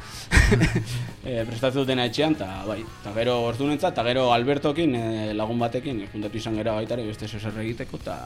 e, 1.29 1.43
prestatzen 1.45 1.85
dena 1.91 2.07
etxean, 2.09 2.33
eta 2.39 2.47
bai, 2.65 2.79
eta 2.81 3.13
gero 3.19 3.35
orduanentza, 3.51 3.91
eta 3.93 4.07
gero 4.09 4.31
Albertokin, 4.33 4.95
e, 4.97 5.05
lagun 5.37 5.61
batekin, 5.61 6.01
juntatu 6.15 6.41
izan 6.41 6.57
gara 6.57 6.73
baita 6.79 6.97
beste 6.97 7.29
zer 7.29 7.61
egiteko, 7.61 8.01
eta 8.01 8.17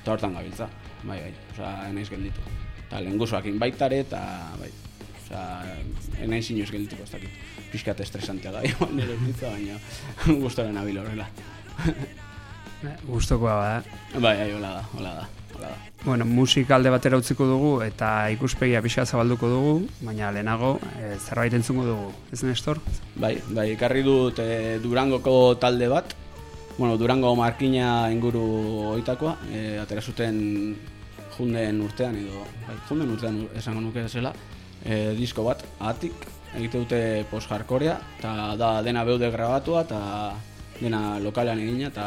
eta 0.00 0.12
hortan 0.12 0.34
gabiltza, 0.34 0.66
bai, 1.04 1.20
bai, 1.20 1.30
oza, 1.54 1.70
enaiz 1.92 2.10
gelditu. 2.10 2.42
Eta 2.88 2.98
lehen 2.98 3.16
guzuakin 3.22 3.62
baitare, 3.62 4.02
eta 4.08 4.24
bai, 4.58 4.72
oza, 5.24 5.62
enaiz 6.22 6.44
inoz 6.50 6.70
geldituko 6.70 7.04
ez 7.04 7.12
dakit 7.14 7.30
pixkat 7.72 8.00
estresantea 8.04 8.52
da, 8.56 8.62
joan 8.68 8.94
nire 8.96 9.16
bizitza, 9.20 9.50
baina 9.50 9.80
guztoren 10.42 10.76
abil 10.76 11.00
horrela. 11.00 11.28
Gustokoa 13.08 13.56
bada. 13.56 13.98
Bai, 14.18 14.36
bai, 14.36 14.52
hola 14.52 14.76
da, 14.76 14.84
hola 14.92 15.14
da. 15.20 15.26
Hola 15.54 15.68
da. 15.70 15.76
Bueno, 16.04 16.26
musikalde 16.28 16.90
batera 16.92 17.16
utziko 17.16 17.46
dugu 17.48 17.70
eta 17.80 18.28
ikuspegia 18.34 18.82
pixka 18.84 19.06
zabalduko 19.06 19.48
dugu, 19.48 19.74
baina 20.04 20.28
lehenago 20.34 20.74
e, 21.00 21.14
zerbait 21.16 21.54
entzungo 21.56 21.86
dugu, 21.88 22.10
ez 22.32 22.42
Nestor? 22.44 22.80
Bai, 23.16 23.38
bai, 23.48 23.70
ikarri 23.72 24.02
dut 24.04 24.42
e, 24.44 24.76
Durangoko 24.84 25.54
talde 25.62 25.88
bat, 25.88 26.12
bueno, 26.76 26.98
Durango 27.00 27.32
markina 27.38 28.10
inguru 28.12 28.44
oitakoa, 28.98 29.38
e, 29.48 29.78
atera 29.80 30.02
zuten 30.02 30.76
junden 31.38 31.80
urtean 31.86 32.18
edo, 32.20 32.44
bai, 32.66 32.76
junden 32.90 33.14
urtean 33.16 33.40
esango 33.56 33.80
nuke 33.80 34.04
zela, 34.08 34.34
e, 34.84 35.14
disko 35.18 35.44
bat, 35.44 35.64
atik, 35.80 36.14
egite 36.54 36.78
dute 36.84 37.00
post 37.30 37.50
hardcorea 37.50 37.98
eta 38.18 38.54
da 38.60 38.70
dena 38.86 39.04
beude 39.04 39.30
grabatua 39.30 39.82
eta 39.82 40.00
dena 40.78 41.18
lokalean 41.18 41.58
egina 41.58 41.88
eta 41.90 42.06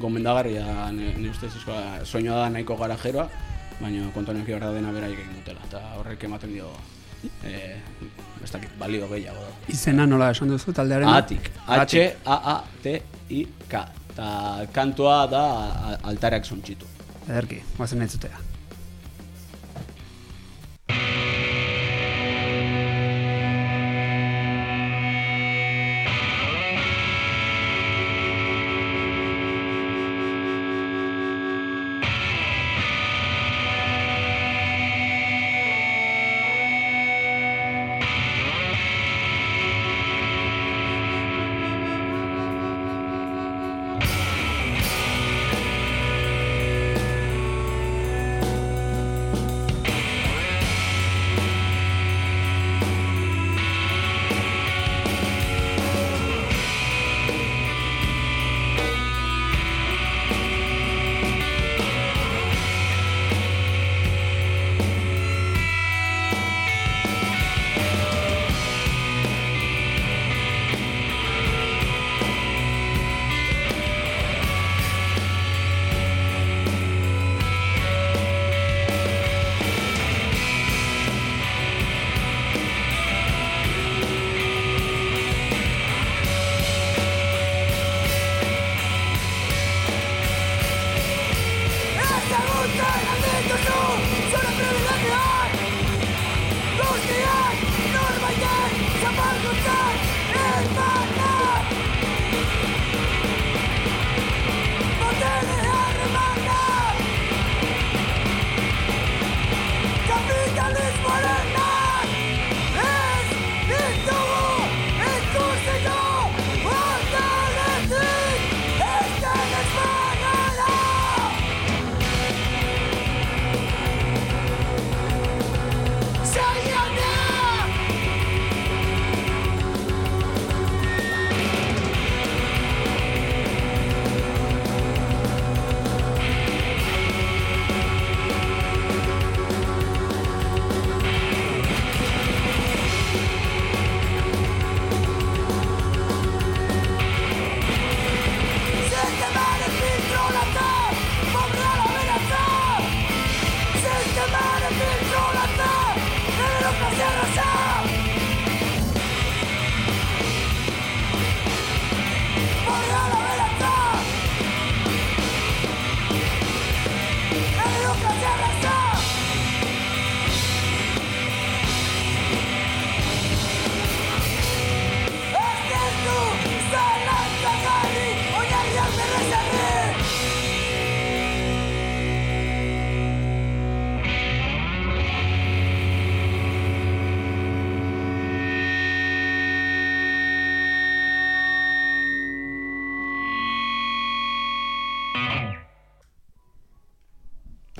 gomendagarria 0.00 0.90
ne, 0.92 1.12
ne 1.18 1.30
ustez 1.30 1.52
soinua 2.04 2.38
da 2.42 2.48
nahiko 2.50 2.76
garajeroa 2.76 3.28
baina 3.80 4.08
kontuan 4.14 4.44
da 4.44 4.72
dena 4.72 4.92
bera 4.92 5.08
egin 5.08 5.32
dutela. 5.36 5.60
Eta 5.68 5.80
horrek 5.98 6.24
ematen 6.24 6.52
dio 6.52 6.70
eh 7.44 7.76
ez 8.42 8.50
dakit 8.50 8.70
balio 8.78 9.08
gehiago. 9.08 9.40
Da 9.40 9.72
izena 9.72 10.06
nola 10.06 10.30
esan 10.30 10.48
duzu 10.48 10.72
taldearen? 10.72 11.08
Atik 11.08 11.50
H 11.66 12.16
A 12.24 12.38
A 12.54 12.64
T 12.82 13.02
I 13.30 13.46
K. 13.68 13.84
Eta 14.12 14.66
kantua 14.72 15.26
da 15.26 15.44
altarak 16.02 16.44
sontzitu 16.44 16.86
ederki 17.28 17.62
guazen 17.76 18.02
entzutea 18.04 18.40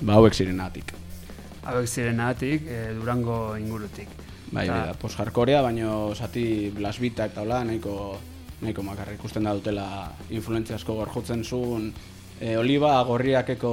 Ba, 0.03 0.15
hauek 0.19 0.35
zirenatik. 0.35 0.93
Hauek 1.63 1.87
zirenatik, 1.89 2.67
e, 2.67 2.79
Durango 2.99 3.57
ingurutik. 3.57 4.09
Bai, 4.53 4.67
Ta- 4.67 4.75
bida, 4.75 4.95
post-hardcorea, 5.01 5.63
baino 5.63 6.15
zati 6.15 6.71
blasbitak 6.75 7.35
taula, 7.35 7.63
nahiko, 7.65 8.19
nahiko 8.61 8.83
makarra 8.83 9.15
ikusten 9.17 9.45
da 9.47 9.55
dutela 9.57 9.87
influentzia 10.31 10.77
asko 10.77 10.95
gor 10.99 11.09
jotzen 11.15 11.45
zuen 11.45 11.93
e, 12.41 12.57
oliba 12.57 12.97
gorriakeko 13.09 13.73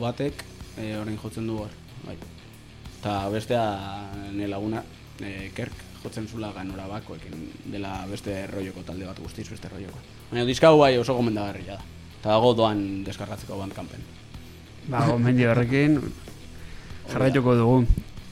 batek, 0.00 0.44
e, 0.78 0.92
orain 1.00 1.18
jotzen 1.18 1.46
du 1.48 1.58
hor. 1.64 1.72
Bai. 2.06 2.16
Ta 3.02 3.28
bestea 3.32 3.64
ne 4.36 4.46
laguna, 4.48 4.82
e, 5.20 5.50
kerk, 5.56 5.72
jotzen 6.04 6.28
zula 6.28 6.52
ganora 6.52 6.86
bakoekin 6.88 7.48
dela 7.72 8.04
beste 8.08 8.46
rolloko 8.52 8.84
talde 8.86 9.08
bat 9.08 9.18
guztiz 9.20 9.48
beste 9.50 9.68
rolloko. 9.68 9.98
Baina 10.30 10.44
diska 10.48 10.68
hau 10.68 10.78
bai 10.78 10.96
oso 10.98 11.14
gomendagarria 11.16 11.74
da. 11.80 11.82
Ta 12.22 12.34
dago 12.36 12.52
doan 12.54 13.02
deskargatzeko 13.04 13.56
bandkampen. 13.58 14.00
Ba, 14.88 15.04
gomendio 15.06 15.50
horrekin 15.52 15.98
jarraituko 17.10 17.54
dugu. 17.58 17.80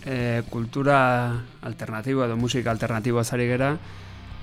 E, 0.09 0.43
kultura 0.49 0.99
alternatiboa 1.69 2.29
edo 2.29 2.37
musika 2.41 2.71
alternatiboa 2.73 3.25
zari 3.25 3.49
gera, 3.51 3.75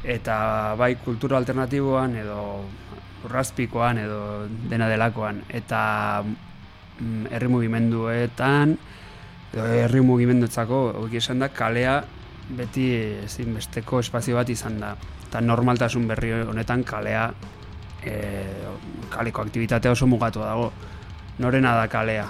eta 0.03 0.75
bai 0.77 0.95
kultura 1.01 1.39
alternatiboan 1.41 2.15
edo 2.21 2.39
urrazpikoan 3.25 4.03
edo 4.03 4.19
dena 4.69 4.89
delakoan, 4.91 5.41
eta 5.49 6.21
mm, 6.21 7.31
herri 7.33 7.49
mugimenduetan, 7.49 8.77
edo 9.53 9.65
herri 9.65 10.03
mugimenduetzako, 10.05 10.81
hori 11.01 11.17
esan 11.23 11.41
da, 11.41 11.49
kalea 11.49 11.97
beti 12.55 12.91
ezinbesteko 13.25 14.03
espazio 14.05 14.37
bat 14.37 14.49
izan 14.53 14.77
da. 14.83 14.93
Eta 15.25 15.41
normaltasun 15.41 16.05
berri 16.11 16.35
honetan 16.45 16.85
kalea, 16.85 17.31
e, 18.05 18.19
kaleko 19.09 19.47
aktibitatea 19.47 19.95
oso 19.95 20.05
mugatua 20.05 20.51
dago. 20.51 20.69
Norena 21.39 21.75
da 21.75 21.87
kalea. 21.87 22.25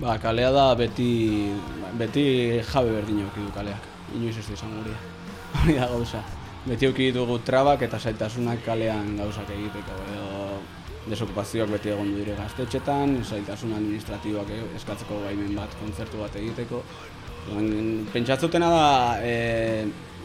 Ba, 0.00 0.16
kalea 0.18 0.50
da 0.52 0.74
beti, 0.74 1.52
beti 2.00 2.24
jabe 2.64 2.94
berdin 2.96 3.24
auki 3.26 3.44
du 3.44 3.52
kaleak. 3.52 3.88
Inoiz 4.16 4.38
ez 4.40 4.48
izan 4.54 4.72
guria. 4.78 4.96
Hori 5.60 5.74
da 5.76 5.88
gauza. 5.90 6.22
Beti 6.64 6.88
auki 6.88 7.10
dugu 7.12 7.38
trabak 7.44 7.82
eta 7.84 7.98
zailtasunak 7.98 8.64
kalean 8.64 9.16
gauzak 9.18 9.50
egiteko. 9.52 9.96
Edo 10.14 10.60
desokupazioak 11.10 11.72
beti 11.74 11.92
egon 11.92 12.12
dire 12.14 12.36
gaztetxetan, 12.38 13.18
zailtasun 13.24 13.74
administratiboak 13.76 14.52
eskatzeko 14.78 15.20
baimen 15.24 15.54
bat, 15.56 15.74
kontzertu 15.80 16.20
bat 16.22 16.36
egiteko. 16.40 16.82
Pentsatzutena 18.12 18.68
da, 18.70 18.86
e, 19.24 19.34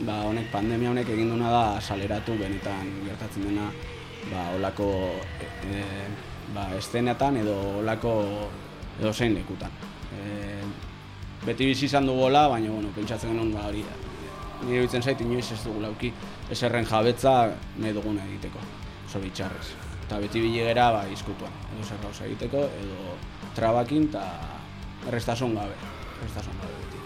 ba, 0.04 0.22
honek 0.30 0.48
pandemia 0.52 0.92
honek 0.92 1.12
egin 1.16 1.32
duna 1.32 1.52
da 1.52 1.66
saleratu 1.82 2.36
benetan 2.40 2.92
gertatzen 3.06 3.48
dena 3.48 3.70
ba, 4.30 4.50
olako 4.58 4.90
e, 5.40 5.48
e, 5.72 5.84
ba, 6.54 6.68
estenetan 6.78 7.38
edo 7.42 7.56
olako 7.80 8.16
edo 9.00 9.14
zein 9.14 9.34
lekutan. 9.36 9.72
E, 10.14 10.62
beti 11.46 11.66
bizi 11.72 11.86
izan 11.90 12.08
dugola, 12.08 12.48
baina 12.52 12.72
bueno, 12.72 12.92
pentsatzen 12.96 13.34
genuen 13.34 13.54
ba 13.54 13.68
hori. 13.70 13.84
Nire 14.66 14.86
bitzen 14.86 15.04
zait 15.04 15.20
inoiz 15.22 15.46
ez 15.52 15.62
dugu 15.64 15.82
lauki 15.84 16.12
eserren 16.52 16.86
jabetza 16.88 17.34
nahi 17.78 17.94
duguna 17.94 18.24
egiteko, 18.30 18.62
oso 19.08 19.20
bitxarrez. 19.24 19.74
Eta 20.06 20.20
beti 20.22 20.42
bilegera 20.42 20.92
ba, 20.94 21.04
izkutuan, 21.12 21.52
edo 21.74 21.88
zer 21.88 22.00
gauza 22.04 22.26
egiteko, 22.30 22.62
edo 22.84 23.18
trabakin 23.58 24.08
eta 24.12 24.24
errestasun 25.10 25.58
gabe, 25.58 25.76
errestasun 26.20 26.62
gabe 26.62 26.80
beti. 26.84 27.04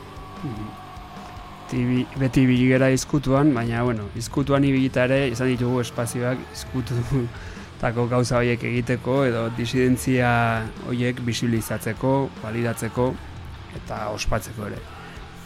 Beti, 1.69 2.05
beti 2.17 2.45
biligera 2.49 2.89
izkutuan, 2.89 3.53
baina, 3.53 3.83
bueno, 3.85 4.07
izkutuan 4.17 4.63
ibilita 4.65 5.03
ere 5.09 5.27
izan 5.29 5.51
ditugu 5.51 5.81
espazioak 5.83 6.41
izkututako 7.79 8.09
gauza 8.11 8.37
horiek 8.37 8.63
egiteko 8.63 9.23
edo 9.23 9.49
disidentzia 9.55 10.65
horiek 10.85 11.21
bisibilizatzeko, 11.23 12.29
validatzeko 12.43 13.13
eta 13.75 14.09
ospatzeko 14.11 14.67
ere. 14.67 14.79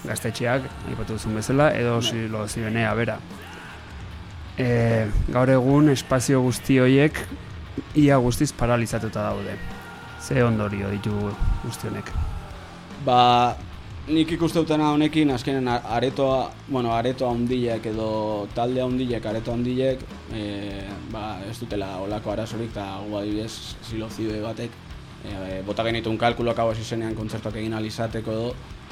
Gaztetxeak, 0.04 0.64
aipatu 0.90 1.14
duzun 1.14 1.36
bezala, 1.36 1.70
edo 1.78 2.02
silo 2.02 2.48
zibenea 2.48 2.94
bera. 2.96 3.20
E, 4.58 5.06
gaur 5.30 5.50
egun 5.50 5.90
espazio 5.90 6.42
guzti 6.42 6.80
horiek 6.80 7.22
ia 7.96 8.18
guztiz 8.18 8.52
paralizatuta 8.52 9.30
daude. 9.30 9.54
Ze 10.20 10.44
ondorio 10.44 10.90
ditu 10.90 11.14
guzti 11.64 11.88
honek. 11.88 12.10
Ba, 13.06 13.56
nik 14.08 14.32
ikuste 14.36 14.60
dutena 14.60 14.90
honekin 14.92 15.32
azkenen 15.32 15.68
aretoa, 15.68 16.52
bueno, 16.68 16.92
aretoa 16.92 17.32
handiek 17.32 17.86
edo 17.88 18.48
talde 18.56 18.82
handiek, 18.84 19.26
aretoa 19.26 19.54
handiek, 19.56 20.02
e, 20.36 20.42
ba, 21.12 21.38
ez 21.48 21.56
dutela 21.62 21.96
olako 22.04 22.34
arazorik 22.34 22.74
eta 22.74 22.88
gu 23.06 23.16
adibidez 23.22 23.54
silozibe 23.88 24.42
batek 24.44 24.76
e, 25.24 25.62
bota 25.68 25.86
genituen 25.88 26.18
kalkuloak 26.20 26.60
hau 26.60 26.70
hasi 26.74 26.84
zenean 26.84 27.16
kontzertuak 27.16 27.56
egin 27.62 27.78
ahal 27.78 27.88
izateko 27.88 28.36
edo 28.36 28.50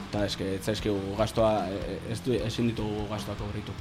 eta 0.08 0.24
eske 0.30 0.47
ez 0.56 0.63
zaizkigu 0.63 1.17
gastoa 1.17 1.52
e, 1.67 2.00
ez 2.12 2.21
du, 2.24 2.38
ezin 2.39 2.71
ditugu 2.71 3.10
gastoak 3.12 3.43
aurritu. 3.43 3.76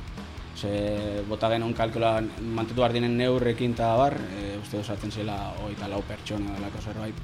Ze 0.61 1.23
bota 1.29 1.49
genuen 1.53 1.77
kalkula 1.79 2.17
mantetu 2.57 2.83
behar 2.83 2.93
diren 2.93 3.15
neurrekin 3.17 3.79
eta 3.79 3.95
bar, 4.03 4.19
e, 4.35 4.57
uste 4.59 4.83
osatzen 4.83 5.15
zela 5.15 5.39
hogeita 5.61 5.89
lau 5.95 6.03
pertsona 6.11 6.59
delako 6.59 6.83
zerbait. 6.83 7.23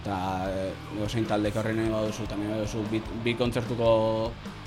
Eta 0.00 0.18
e, 0.48 1.08
zein 1.08 1.26
taldeko 1.26 1.58
horren 1.60 1.76
nahi 1.80 1.90
baduzu, 1.90 2.24
eta 2.28 2.36
nahi 2.38 2.52
baduzu 2.52 2.84
bi, 2.90 3.00
bi 3.24 3.34
kontzertuko, 3.34 3.88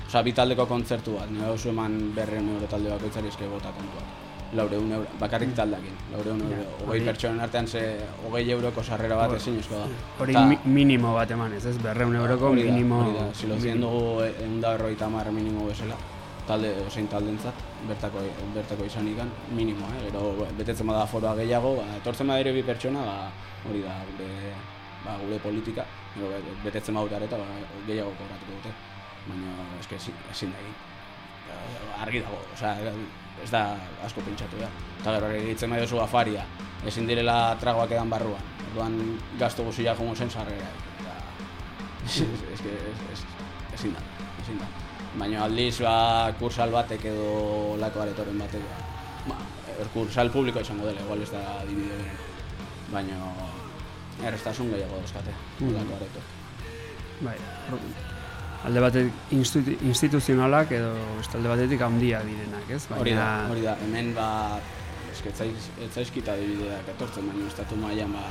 oza, 0.06 0.22
bi 0.22 0.32
taldeko 0.36 0.66
kontzertu 0.68 1.16
bat, 1.16 1.30
nahi 1.32 1.46
baduzu 1.46 1.70
eman 1.72 1.96
berreun 2.14 2.52
euro 2.56 2.68
talde 2.70 2.92
bakoitzari 2.92 3.32
eske 3.32 3.48
bota 3.48 3.72
kontuak. 3.78 4.20
Laureun 4.52 4.90
euro, 4.92 5.06
bakarrik 5.16 5.54
taldeakin, 5.56 5.94
laureun 6.12 6.42
euro, 6.44 6.64
hogei 6.82 6.98
hori- 6.98 7.06
pertsonen 7.06 7.40
artean 7.40 7.66
ze 7.66 7.80
hogei 8.26 8.50
euroko 8.52 8.82
sarrera 8.84 9.16
bat 9.16 9.32
ezin 9.38 9.56
da. 9.70 9.86
Hori 10.20 10.36
mi, 10.36 10.58
minimo 10.66 11.14
bat 11.14 11.30
eman 11.30 11.54
ez, 11.56 11.64
ez? 11.66 11.78
Berreun 11.80 12.14
euroko 12.16 12.50
Hori 12.50 12.66
da, 12.66 12.72
minimo... 12.74 12.98
Hori 13.00 13.14
da, 13.16 13.30
silozien 13.32 13.80
dugu 13.80 14.20
egun 14.26 14.60
da 14.60 14.74
berrogeita 14.76 15.06
hamar 15.06 15.32
minimo 15.32 15.64
bezala, 15.70 15.96
talde 16.46 16.74
osein 16.86 17.08
taldentzat, 17.08 17.54
bertako, 17.88 18.26
bertako 18.54 18.84
izan 18.84 19.08
ikan, 19.08 19.30
minimo, 19.56 19.88
eh? 19.96 20.10
gero 20.10 20.34
betetzen 20.58 20.86
bada 20.86 21.06
foroa 21.06 21.34
gehiago, 21.40 21.76
ba, 21.80 21.88
etortzen 22.02 22.28
bada 22.28 22.40
ere 22.44 22.52
bi 22.52 22.62
pertsona, 22.62 23.06
ba, 23.08 23.16
hori 23.70 23.80
da, 23.86 23.96
gure, 24.10 24.28
ba, 25.04 25.16
gure 25.22 25.38
politika, 25.42 25.84
gero 26.14 26.28
be- 26.30 26.56
betetzen 26.64 26.94
bada 26.94 27.16
areta, 27.16 27.36
ba, 27.38 27.44
gehiago 27.86 28.12
kobratuko 28.18 28.58
dute, 28.58 28.72
baina 29.28 29.54
eske 29.80 29.96
ezin, 29.96 30.52
da 30.52 30.58
egin. 30.62 30.76
Ba, 31.48 32.02
Argi 32.04 32.20
dago, 32.22 32.38
osea, 32.54 32.76
ez 33.42 33.50
da 33.50 33.62
asko 34.06 34.20
pentsatu 34.26 34.60
da. 34.60 34.68
Eta 35.00 35.14
gero 35.16 35.30
ere 35.32 35.42
egitzen 35.42 35.70
bai 35.70 35.80
duzu 35.82 36.00
afaria, 36.00 36.44
ezin 36.86 37.06
direla 37.06 37.56
tragoak 37.60 37.90
edan 37.90 38.10
barruan. 38.10 38.42
Orduan 38.72 38.96
gasto 39.38 39.64
guztiak 39.66 39.98
jongo 39.98 40.14
zen 40.16 40.30
sarrera. 40.30 40.68
Eta 41.00 41.16
es, 42.06 42.20
es, 42.22 42.60
que 42.62 42.72
es, 42.72 43.02
es, 43.12 43.24
ezin 43.74 43.92
da, 43.94 44.00
ezin 44.42 44.58
da. 44.58 44.66
Baina 45.18 45.42
aldiz, 45.44 45.80
ba, 45.84 46.32
kursal 46.40 46.70
batek 46.72 47.04
edo 47.10 47.76
lako 47.78 48.00
aretoren 48.00 48.38
batek, 48.40 48.62
ba, 49.28 49.36
er, 49.78 49.90
kursal 49.92 50.30
publiko 50.32 50.60
izango 50.64 50.86
dela, 50.88 51.02
igual 51.04 51.20
ez 51.22 51.30
da 51.34 51.42
dibide. 51.68 51.98
Baina 52.92 53.18
errestasun 54.26 54.70
gehiago 54.72 54.96
dauzkate, 55.00 55.32
aretok. 55.60 56.30
Bai, 57.22 57.36
alde 58.64 58.80
batetik 58.80 59.12
institu- 59.34 59.78
instituzionalak 59.88 60.70
edo 60.72 60.92
beste 61.18 61.36
alde 61.38 61.48
batetik 61.48 61.80
handiak 61.82 62.24
direnak, 62.26 62.70
ez? 62.70 62.86
Baina, 62.88 63.00
Hori 63.02 63.14
da, 63.18 63.26
hori 63.50 63.62
da, 63.66 63.76
hemen 63.84 64.12
ba, 64.14 64.28
eske 65.12 65.28
ez 65.32 65.38
zaiz- 65.40 65.70
ez 65.82 65.90
zaizkita 65.94 66.36
dibideak 66.36 66.88
etortzen, 66.94 67.26
baina 67.30 67.46
estatu 67.48 67.76
mailan 67.76 68.12
ba, 68.12 68.24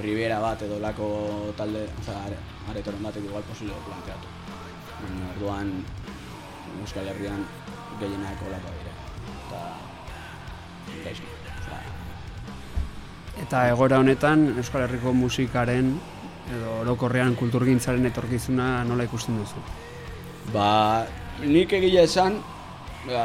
Rivera 0.00 0.38
bat 0.40 0.62
edo 0.62 0.78
lako 0.80 1.52
talde, 1.58 1.82
oza, 2.00 2.14
are, 2.26 2.36
aretoren 2.70 3.02
batek 3.04 3.24
igual 3.28 3.42
posible 3.44 3.74
planteatu. 3.84 4.28
Baina 5.02 5.26
orduan 5.34 5.74
Euskal 6.80 7.06
Herrian 7.10 7.44
gehienak 8.00 8.40
olako 8.46 8.72
dire. 8.78 8.92
Eta 9.46 9.60
gaizki, 11.04 11.26
Eta 13.40 13.66
egoera 13.70 13.98
honetan 14.02 14.50
Euskal 14.60 14.84
Herriko 14.84 15.12
musikaren 15.16 15.94
edo 16.50 16.74
orokorrean 16.82 17.36
kulturgintzaren 17.38 18.04
etorkizuna 18.10 18.82
nola 18.84 19.06
ikusten 19.06 19.38
duzu? 19.40 19.62
Ba, 20.52 21.06
nik 21.44 21.72
egia 21.78 22.04
esan, 22.08 22.40
ba, 23.06 23.24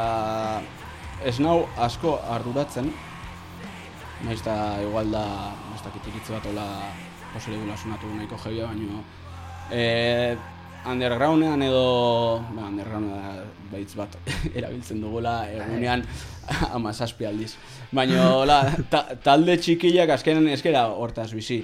ez 1.26 1.36
nau 1.42 1.58
asko 1.88 2.16
arduratzen, 2.36 2.90
naiz 4.24 4.40
eta 4.40 4.56
igual 4.84 5.12
da, 5.12 5.24
ez 5.74 5.82
dakit 5.84 6.10
iritzi 6.12 6.36
bat 6.36 6.48
ola 6.52 6.66
posible 7.34 7.60
gula 7.60 7.76
sonatu 7.76 8.12
nahiko 8.14 8.38
jebia, 8.44 8.70
baino 8.70 9.02
e, 9.70 10.36
undergroundean 10.90 11.62
edo, 11.66 12.42
ba, 12.54 12.68
undergroundean 12.70 13.42
baitz 13.72 13.92
bat 13.98 14.16
erabiltzen 14.58 15.00
dugula 15.02 15.38
egunean 15.50 16.04
amazazpi 16.76 17.26
aldiz. 17.26 17.54
Baina, 17.94 18.30
hola, 18.34 18.60
ta, 18.90 19.02
talde 19.22 19.58
txikiak 19.62 20.14
azkenen 20.16 20.48
eskera 20.54 20.86
hortaz 20.94 21.32
bizi. 21.34 21.60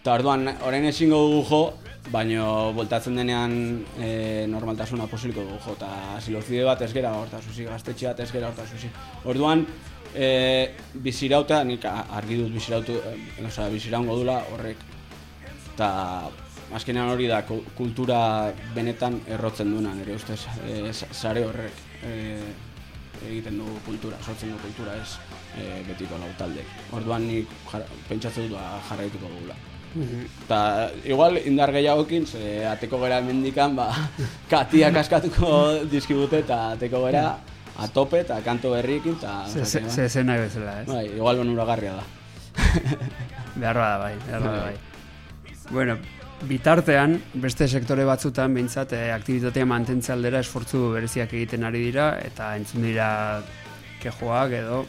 Eta 0.00 0.14
orduan, 0.14 0.46
orain 0.62 0.84
ezingo 0.86 1.18
dugu 1.18 1.42
jo, 1.48 1.60
baina 2.12 2.46
voltatzen 2.76 3.16
denean 3.18 3.56
e, 3.98 4.46
normaltasuna 4.50 5.08
posiliko 5.10 5.42
dugu 5.42 5.58
jo, 5.64 5.74
eta 5.74 6.20
silozide 6.22 6.64
bat 6.68 6.84
ez 6.86 6.92
gera 6.94 7.10
hortaz 7.18 7.42
uzi, 7.50 7.66
gaztetxe 7.66 8.12
bat 8.12 8.22
ez 8.22 8.30
gera 8.30 8.52
hortaz 8.52 8.68
uzi. 8.76 8.90
Orduan, 9.26 9.64
e, 10.14 10.28
bizirauta, 11.02 11.64
nik 11.66 11.88
argi 11.90 12.38
dut 12.44 12.54
bizirautu, 12.54 13.00
e, 13.02 13.46
osea, 13.48 13.66
biziraungo 13.72 14.20
dula 14.20 14.38
horrek, 14.54 14.84
eta 15.74 15.90
azkenean 16.74 17.08
hori 17.12 17.26
da 17.28 17.42
ku- 17.46 17.62
kultura 17.76 18.52
benetan 18.74 19.20
errotzen 19.28 19.70
duena, 19.72 19.94
nire 19.94 20.14
ustez, 20.14 20.40
e, 20.66 20.92
sa- 20.92 21.06
sare 21.12 21.44
horrek 21.44 21.72
e, 22.02 22.40
egiten 23.28 23.58
du 23.58 23.64
kultura, 23.86 24.16
sortzen 24.22 24.50
du 24.52 24.58
kultura, 24.58 24.92
ez 24.96 25.16
e, 25.56 25.82
betiko 25.88 26.18
lau 26.18 26.28
talde. 26.38 26.64
Orduan 26.92 27.26
nik 27.28 27.48
jar, 27.72 27.84
pentsatzen 28.08 28.48
dut 28.48 28.58
ba, 28.58 28.80
jarraituko 28.88 29.28
dugula. 29.28 29.54
Eta 29.96 30.90
igual 31.08 31.38
indar 31.48 31.70
gehiagokin, 31.72 32.26
ze 32.26 32.66
ateko 32.68 32.98
gera 33.00 33.20
mendikan, 33.24 33.76
ba, 33.76 33.86
katiak 34.50 34.96
askatuko 35.00 35.84
dizkibute 35.88 36.42
eta 36.44 36.72
ateko 36.74 37.06
gera 37.06 37.38
atope 37.78 38.20
eta 38.20 38.40
kanto 38.44 38.70
berriekin, 38.74 39.16
eta... 39.16 39.46
Ze- 39.48 39.64
ze- 39.88 40.08
zen 40.08 40.26
nahi 40.26 40.40
bezala, 40.40 40.80
ez? 40.82 40.86
Bai, 40.88 41.06
igual 41.16 41.40
onuragarria 41.40 41.94
da. 41.96 42.04
Behar 43.56 43.76
bada 43.76 43.98
bai, 43.98 44.14
behar 44.26 44.42
bada 44.42 44.62
Bai. 44.66 44.74
bai. 44.74 45.54
Bueno, 45.70 45.96
bitartean, 46.44 47.16
beste 47.40 47.68
sektore 47.68 48.04
batzutan 48.04 48.52
behintzat 48.54 48.92
eh, 48.92 49.08
aktibitatea 49.14 49.64
mantentze 49.66 50.12
aldera 50.12 50.42
esfortzu 50.44 50.92
bereziak 50.92 51.32
egiten 51.32 51.64
ari 51.64 51.80
dira 51.88 52.10
eta 52.20 52.52
entzun 52.58 52.84
dira 52.84 53.08
kejoak 54.02 54.52
edo 54.60 54.84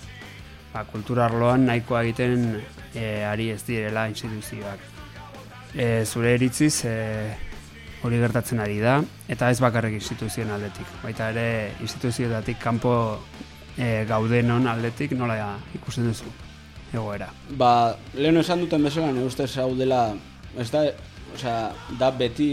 ba, 0.74 0.84
kultura 0.92 1.26
arloan 1.26 1.66
nahikoa 1.70 2.04
egiten 2.04 2.48
eh, 2.96 3.24
ari 3.26 3.52
ez 3.54 3.62
direla 3.68 4.08
instituzioak. 4.12 4.94
E, 5.78 6.06
zure 6.06 6.34
eritziz 6.34 6.86
eh, 6.90 7.36
hori 8.04 8.20
gertatzen 8.22 8.60
ari 8.64 8.80
da 8.82 8.98
eta 9.30 9.50
ez 9.52 9.60
bakarrik 9.62 9.98
instituzioen 10.00 10.52
aldetik. 10.52 10.88
Baita 11.04 11.30
ere 11.34 11.74
instituzioetatik 11.84 12.60
kanpo 12.62 12.94
eh, 13.78 14.06
gaudenon 14.10 14.68
aldetik 14.68 15.14
nola 15.18 15.56
ikusten 15.76 16.08
duzu 16.10 16.32
egoera. 16.94 17.30
Ba, 17.60 17.98
lehen 18.16 18.40
esan 18.40 18.64
duten 18.64 18.84
bezala, 18.84 19.12
nire 19.12 19.28
ustez 19.28 19.52
hau 19.60 19.74
dela, 19.76 20.16
ez 20.58 20.70
da, 20.72 20.86
osea, 21.36 21.72
da 22.00 22.12
beti, 22.12 22.50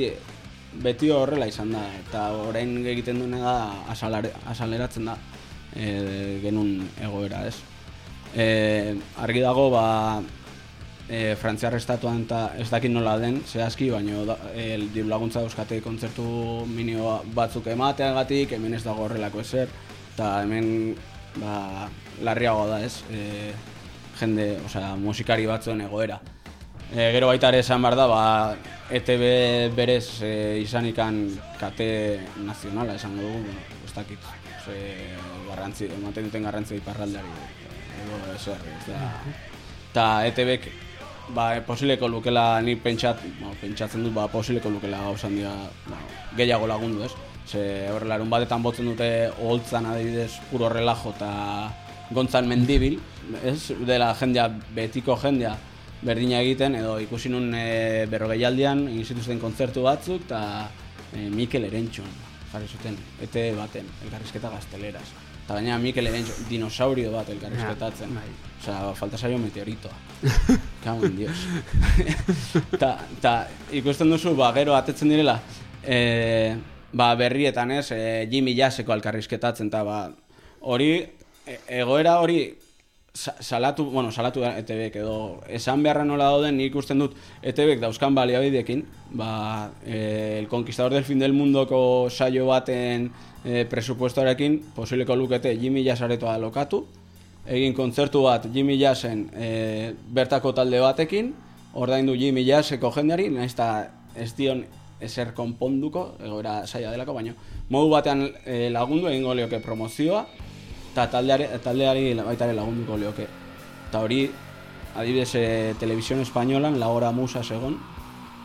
beti 0.83 1.11
horrela 1.15 1.47
izan 1.47 1.73
da, 1.75 1.85
eta 2.01 2.29
orain 2.49 2.77
egiten 2.87 3.21
duena 3.23 3.43
da 3.43 3.57
asalare, 3.95 4.33
asaleratzen 4.51 5.11
da 5.11 5.19
e, 5.75 6.41
genuen 6.43 6.81
egoera, 7.03 7.45
ez? 7.47 7.57
E, 8.35 8.97
argi 9.23 9.45
dago, 9.45 9.69
ba, 9.75 9.85
e, 11.09 11.35
Frantziar 11.41 11.77
estatuan 11.79 12.25
eta 12.25 12.45
ez 12.59 12.69
dakit 12.71 12.93
nola 12.93 13.17
den, 13.23 13.41
zehazki, 13.47 13.91
baina 13.95 14.25
da, 14.29 14.39
e, 14.55 14.79
diru 14.95 15.09
laguntza 15.11 15.43
dauzkate 15.45 15.81
kontzertu 15.85 16.27
minio 16.71 17.21
batzuk 17.35 17.69
emateagatik, 17.75 18.57
hemen 18.57 18.75
ez 18.75 18.85
dago 18.85 19.07
horrelako 19.07 19.43
ezer, 19.45 19.73
eta 20.15 20.39
hemen 20.43 20.95
ba, 21.41 21.89
larriago 22.25 22.67
da 22.71 22.81
ez, 22.85 22.97
e, 23.11 23.53
jende, 24.21 24.55
osea, 24.67 24.95
musikari 24.97 25.47
batzuen 25.51 25.85
egoera. 25.85 26.21
E, 26.93 27.11
gero 27.15 27.27
baita 27.31 27.49
ere 27.49 27.63
esan 27.65 27.83
behar 27.83 27.97
da, 27.97 28.07
ba, 28.07 28.23
ETB 28.93 29.25
berez 29.75 30.21
e, 30.23 30.61
izanikan 30.61 31.25
kate 31.59 32.21
nazionala 32.45 32.95
esango 32.99 33.25
dugu, 33.25 33.55
ez 33.87 33.93
dakit, 33.97 34.29
ze, 34.65 34.77
garrantzi, 35.49 35.89
ematen 35.89 36.29
duten 36.29 36.45
garrantzi 36.45 36.79
iparraldeari, 36.79 37.33
edo 38.05 38.21
ezer, 38.35 38.61
ez 38.77 38.85
da. 38.91 39.11
Eta 39.91 40.07
ETBek, 40.29 40.69
ba, 41.33 41.49
posileko 41.67 42.09
lukela, 42.09 42.61
ni 42.61 42.77
pentsat, 42.77 43.25
ba, 43.41 43.55
pentsatzen 43.61 44.05
dut, 44.05 44.13
ba, 44.15 44.29
posileko 44.29 44.71
lukela 44.77 45.01
gauza 45.09 45.31
handia 45.31 45.55
ba, 45.89 46.01
gehiago 46.37 46.69
lagundu, 46.69 47.05
ez? 47.09 47.15
Ze 47.45 47.61
horrela, 47.93 48.17
erun 48.17 48.31
batetan 48.33 48.63
botzen 48.65 48.87
dute 48.89 49.09
oholtzan 49.39 49.87
adibidez 49.89 50.33
puro 50.51 50.69
relajo 50.73 51.13
eta 51.17 51.31
gontzan 52.13 52.49
mendibil, 52.49 52.99
ez? 53.45 53.73
Dela 53.89 54.15
jendea, 54.19 54.49
betiko 54.77 55.17
jendea, 55.21 55.57
berdina 56.05 56.41
egiten, 56.45 56.77
edo 56.79 56.99
ikusi 57.03 57.33
nun 57.33 57.51
e, 57.57 58.07
berrogeialdian, 58.13 58.87
egin 58.93 59.09
zituzten 59.09 59.41
kontzertu 59.43 59.85
batzuk, 59.87 60.27
eta 60.29 60.41
e, 61.13 61.29
Mikel 61.33 61.67
Erentxun 61.71 62.11
jarri 62.53 62.69
zuten, 62.71 62.97
ete 63.25 63.49
baten, 63.57 63.89
elkarrizketa 64.05 64.51
gazteleraz. 64.53 65.07
Eta 65.45 65.57
gaina 65.59 65.79
Mikel 65.81 66.09
Erentxun, 66.11 66.47
dinosaurio 66.51 67.13
bat 67.15 67.31
elkarrizketatzen. 67.35 68.13
Ja, 68.13 68.21
bai. 68.21 68.53
Osea, 68.61 68.93
falta 68.97 69.19
zaio 69.19 69.39
meteoritoa. 69.39 69.97
En 70.85 71.17
Dios. 71.17 71.47
ta, 72.83 72.99
ta, 73.21 73.31
ikusten 73.73 74.11
duzu, 74.13 74.35
ba, 74.37 74.51
gero 74.53 74.75
atetzen 74.77 75.09
direla, 75.09 75.39
e, 75.81 76.57
ba, 76.93 77.07
berrietan 77.17 77.73
ez, 77.73 77.87
e, 77.97 78.27
Jimmy 78.29 78.53
Jasseko 78.57 78.93
alkarrizketatzen, 78.93 79.71
eta 79.73 79.81
ba, 79.87 80.03
hori, 80.61 80.91
e, 81.47 81.57
egoera 81.81 82.19
hori, 82.21 82.43
salatu, 83.15 83.85
bueno, 83.85 84.11
salatu 84.11 84.43
ETBek 84.45 84.97
edo 84.97 85.41
esan 85.47 85.83
beharra 85.83 86.05
nola 86.05 86.27
dauden 86.35 86.57
nik 86.59 86.73
ikusten 86.73 86.99
dut 86.99 87.15
ETBek 87.43 87.79
dauzkan 87.81 88.15
baliabidekin, 88.15 88.83
ba, 89.15 89.71
e, 89.87 90.41
El 90.41 90.49
Conquistador 90.49 90.93
del 90.93 91.05
Fin 91.05 91.21
del 91.23 91.33
Mundoko 91.33 92.11
saio 92.11 92.47
baten 92.47 93.11
e, 93.45 93.65
presupuestoarekin 93.71 94.59
posibleko 94.75 95.17
lukete 95.17 95.57
Jimmy 95.57 95.85
Jazz 95.85 96.01
lokatu, 96.01 96.85
egin 97.47 97.75
kontzertu 97.75 98.23
bat 98.23 98.49
Jimmy 98.53 98.79
Jazzen 98.79 99.31
e, 99.33 99.95
bertako 100.11 100.53
talde 100.53 100.81
batekin, 100.81 101.35
ordaindu 101.75 102.15
Jimmy 102.17 102.45
Jazzeko 102.45 102.91
jendeari, 102.91 103.29
nahiz 103.31 103.53
eta 103.53 103.91
ez 104.17 104.35
dion 104.35 104.65
ezer 105.01 105.35
konponduko, 105.35 106.17
egoera 106.25 106.67
saia 106.67 106.91
delako, 106.91 107.15
baina 107.15 107.35
modu 107.71 107.91
batean 107.91 108.27
e, 108.45 108.71
lagundu 108.71 109.09
egingo 109.09 109.35
lioke 109.35 109.61
promozioa, 109.61 110.27
eta 110.95 111.09
taldeari, 111.11 111.47
taldeari 111.63 112.15
baita 112.23 112.47
ere 112.47 112.55
lagunduko 112.55 112.97
lioke. 112.97 113.27
Eta 113.89 114.01
hori, 114.01 114.31
adibidez, 114.95 115.35
e, 115.35 115.75
Televisión 115.79 116.21
Españolan, 116.23 116.79
Lagora 116.79 117.11
Musa 117.11 117.43
segon, 117.43 117.77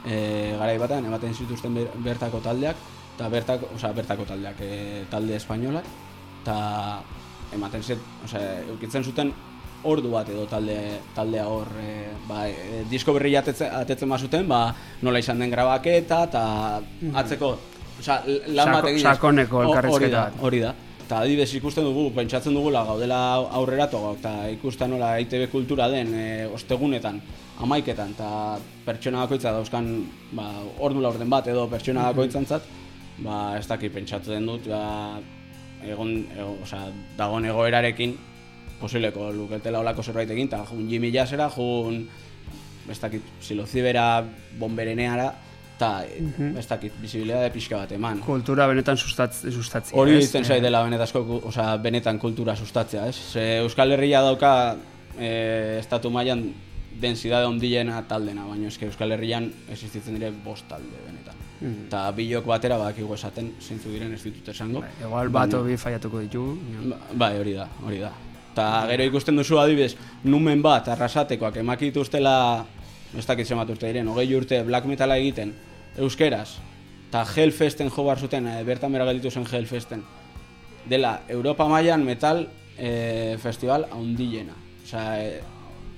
e, 0.05 0.55
garai 0.57 0.77
batean, 0.81 1.05
ematen 1.05 1.33
zituzten 1.35 1.75
ber- 1.77 1.91
bertako 2.01 2.39
taldeak, 2.41 2.75
eta 3.15 3.29
bertako, 3.29 3.69
osea, 3.75 3.91
bertako 3.93 4.25
taldeak, 4.25 4.57
e, 4.62 5.03
talde 5.12 5.35
espainolak, 5.38 5.85
eta 6.41 6.57
ematen 7.53 7.83
zet, 7.83 7.99
osea, 8.25 8.62
eukitzen 8.73 9.03
zuten 9.03 9.31
ordu 9.83 10.09
bat 10.12 10.27
edo 10.27 10.43
talde 10.49 10.75
taldea 11.15 11.45
hor 11.47 11.67
e, 11.79 12.09
ba, 12.27 12.47
e, 12.49 12.83
disko 12.89 13.13
berri 13.13 13.35
atetzen, 13.39 13.69
atetzen 13.75 14.09
bazuten, 14.09 14.47
ba, 14.49 14.73
nola 15.05 15.19
izan 15.21 15.39
den 15.39 15.51
grabaketa 15.53 16.23
eta 16.27 16.43
atzeko 17.13 17.53
osea, 17.99 18.23
lan 18.25 18.65
Sako- 18.65 18.75
bat 18.75 18.85
eginez. 18.89 19.03
sakoneko 19.03 19.57
O- 19.57 19.63
elkarrizketa 19.69 19.99
hori 19.99 20.12
da. 20.12 20.31
Hori 20.41 20.59
da. 20.65 20.73
Eta 21.09 21.23
adibidez 21.25 21.55
ikusten 21.57 21.87
dugu, 21.87 22.03
pentsatzen 22.13 22.53
dugula 22.53 22.83
gaudela 22.85 23.19
aurreratu 23.57 23.97
eta 24.11 24.43
ikusten 24.53 24.91
nola 24.93 25.15
ITB 25.23 25.47
kultura 25.49 25.87
den 25.89 26.11
e, 26.13 26.25
ostegunetan, 26.53 27.17
amaiketan, 27.65 28.11
eta 28.13 28.59
pertsona 28.85 29.23
bakoitza 29.23 29.55
dauzkan 29.55 29.87
ba, 30.37 30.45
ordu 30.77 31.01
laurden 31.01 31.33
bat 31.33 31.49
edo 31.49 31.63
pertsona 31.71 32.03
bakoitzantzat, 32.11 32.69
ba, 33.25 33.39
ez 33.57 33.65
dakit 33.65 33.95
pentsatzen 33.97 34.45
dut, 34.51 34.69
ba, 34.69 35.17
egon, 35.81 36.13
ego, 36.37 36.51
osea, 36.67 36.91
dagon 37.17 37.49
egoerarekin, 37.55 38.13
posibleko 38.77 39.31
luketela 39.33 39.81
olako 39.81 40.05
zerbait 40.05 40.29
egin, 40.37 40.53
eta 40.53 40.61
jun 40.69 40.85
Jimmy 40.93 41.09
Jazzera, 41.17 41.49
jun, 41.57 42.03
ez 42.85 42.99
dakit, 43.01 43.33
silozibera, 43.49 44.11
bombereneara, 44.61 45.31
eta 45.79 46.03
ez 46.59 46.65
dakit, 46.67 46.91
bizibilidade 46.99 47.49
pixka 47.55 47.77
bat 47.79 47.91
eman. 47.95 48.19
kultura 48.19 48.65
benetan 48.67 48.97
sustatz, 48.99 49.45
sustatzea. 49.47 49.95
Hori 49.97 50.17
izten 50.19 50.43
zait 50.43 50.61
dela 50.61 50.81
benetazko, 50.83 51.21
ku- 51.25 51.41
osea, 51.47 51.77
benetan 51.79 52.19
kultura 52.19 52.55
sustatzea, 52.55 53.05
ez? 53.07 53.15
Ze 53.31 53.45
Euskal 53.61 53.91
Herria 53.95 54.19
dauka 54.21 54.75
e, 55.17 55.77
estatu 55.79 56.09
mailan 56.11 56.49
densidade 56.99 57.45
ondiena 57.47 58.01
taldena, 58.07 58.43
baina 58.45 58.67
eske 58.67 58.85
Euskal 58.89 59.11
Herrian 59.15 59.47
existitzen 59.71 60.15
dire 60.19 60.31
bost 60.43 60.67
talde 60.67 60.99
benetan. 61.05 61.35
Eta 61.87 62.01
bilok 62.15 62.45
batera 62.47 62.77
badakigu 62.79 63.13
esaten 63.15 63.53
zeintzu 63.61 63.89
diren 63.91 64.11
ez 64.13 64.21
ditut 64.23 64.47
esango. 64.51 64.81
Bai, 64.83 64.89
Igual 65.05 65.29
bat 65.29 65.53
obi 65.53 65.77
faiatuko 65.77 66.19
ditugu. 66.19 66.57
Ba- 66.89 66.99
Bai, 67.13 67.37
hori 67.39 67.53
da, 67.53 67.69
hori 67.85 67.99
da. 68.03 68.11
Eta 68.51 68.67
gero 68.91 69.03
ikusten 69.13 69.35
duzu 69.39 69.57
adibidez, 69.59 69.95
numen 70.25 70.61
bat 70.61 70.87
arrasatekoak 70.91 71.55
emakit 71.63 71.95
ustela, 72.03 72.65
ez 73.17 73.25
dakit 73.25 73.47
zenbat 73.47 73.69
urte 73.69 73.87
diren, 73.87 74.07
hogei 74.11 74.27
urte 74.35 74.61
black 74.63 74.85
metala 74.85 75.15
egiten, 75.17 75.53
euskeraz, 75.99 76.57
eta 77.09 77.25
Hellfesten 77.25 77.89
jo 77.89 78.05
behar 78.05 78.19
zuten, 78.19 78.47
eh, 78.47 78.63
bertan 78.63 78.93
bera 78.93 79.05
gelditu 79.09 79.31
zen 79.31 79.45
Hellfesten, 79.45 80.03
dela 80.89 81.21
Europa 81.27 81.67
mailan 81.67 82.03
metal 82.05 82.47
eh, 82.77 83.38
festival 83.41 83.88
haundilena. 83.91 84.55
Osea, 84.83 85.23
eh, 85.23 85.41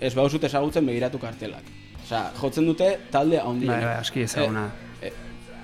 ez 0.02 0.14
bauzut 0.16 0.44
ezagutzen 0.44 0.86
begiratu 0.86 1.20
kartelak. 1.20 1.68
Osea, 2.04 2.24
jotzen 2.40 2.66
dute 2.66 2.88
talde 3.12 3.40
haundilena. 3.40 3.78
Bai, 3.78 3.92
bai, 3.94 4.00
aski 4.02 4.26
ezaguna. 4.26 4.66
E, 5.02 5.12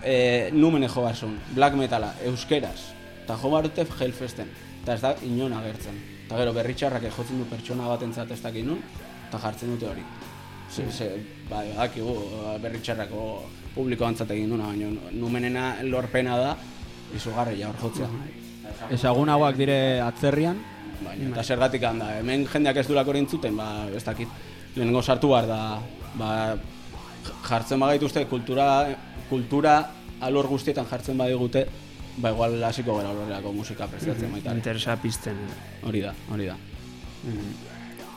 e, 0.03 0.17
numene 0.53 0.87
jo 0.87 1.01
behar 1.01 1.17
zuen, 1.17 1.39
black 1.55 1.75
metala, 1.79 2.13
euskeraz, 2.29 2.91
eta 3.23 3.39
jo 3.41 3.51
behar 3.55 3.71
dute 3.71 3.87
Hellfesten, 3.99 4.53
eta 4.83 4.93
ez 4.93 5.01
da 5.01 5.15
inon 5.25 5.57
agertzen. 5.57 5.97
Eta 6.27 6.37
gero 6.43 6.53
berritxarrak 6.53 7.09
jotzen 7.09 7.39
du 7.39 7.49
pertsona 7.49 7.87
batentzat 7.87 8.31
ez 8.35 8.41
dakit 8.43 8.67
nun, 8.67 8.83
eta 9.27 9.39
jartzen 9.43 9.73
dute 9.73 9.89
hori. 9.89 10.05
Ze, 10.67 10.85
ze, 10.91 11.09
bai, 11.49 11.69
badakigu 11.73 12.15
berritxarrako 12.61 13.21
publiko 13.75 14.05
antzat 14.05 14.31
egin 14.35 14.49
duna, 14.51 14.71
baina 14.73 15.11
numenena 15.13 15.67
lorpena 15.83 16.37
da, 16.37 16.55
izugarria 17.15 17.69
hor 17.69 17.79
jotzea. 17.81 18.09
Ezagunagoak 18.91 19.55
dire 19.55 20.01
atzerrian, 20.03 20.59
Baina, 20.97 21.29
eta 21.29 21.43
zergatik 21.43 21.83
handa, 21.85 22.07
hemen 22.19 22.47
jendeak 22.49 22.79
ez 22.81 22.87
duelako 22.87 23.13
entzuten, 23.19 23.55
ba, 23.57 23.85
ez 23.95 24.01
dakit, 24.03 24.31
lehenengo 24.75 25.03
sartu 25.03 25.29
behar 25.29 25.45
da, 25.49 25.59
ba, 26.17 26.31
jartzen 27.45 27.79
bagaituzte 27.79 28.25
kultura, 28.31 28.65
kultura 29.29 29.77
alor 30.25 30.49
guztietan 30.49 30.87
jartzen 30.89 31.17
badigute, 31.19 31.67
ba 32.17 32.31
igual 32.33 32.57
hasiko 32.65 32.97
gara 32.97 33.11
horrelako 33.13 33.53
musika 33.53 33.87
prestatzen 33.87 34.31
baita. 34.33 34.49
ere. 34.49 34.57
Interesa 34.57 34.97
pizten. 34.97 35.37
Hori 35.85 36.01
da, 36.01 36.13
hori 36.33 36.49
da. 36.49 36.57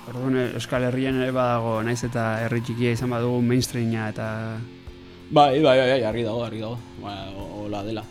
Orduan 0.08 0.36
Euskal 0.56 0.84
Herrian 0.88 1.20
ere 1.22 1.30
badago, 1.34 1.74
naiz 1.86 2.00
eta 2.06 2.24
herri 2.44 2.62
txikia 2.66 2.94
izan 2.96 3.12
badugu 3.14 3.42
mainstreama 3.46 4.08
eta 4.10 4.28
Bai, 5.30 5.60
bai, 5.62 5.76
bai, 5.78 5.90
bai, 5.92 6.00
argi 6.08 6.24
dago, 6.26 6.40
argi 6.42 6.58
dago. 6.58 6.78
Ba, 6.98 7.12
ho- 7.36 7.50
hola 7.64 7.84
dela. 7.86 8.02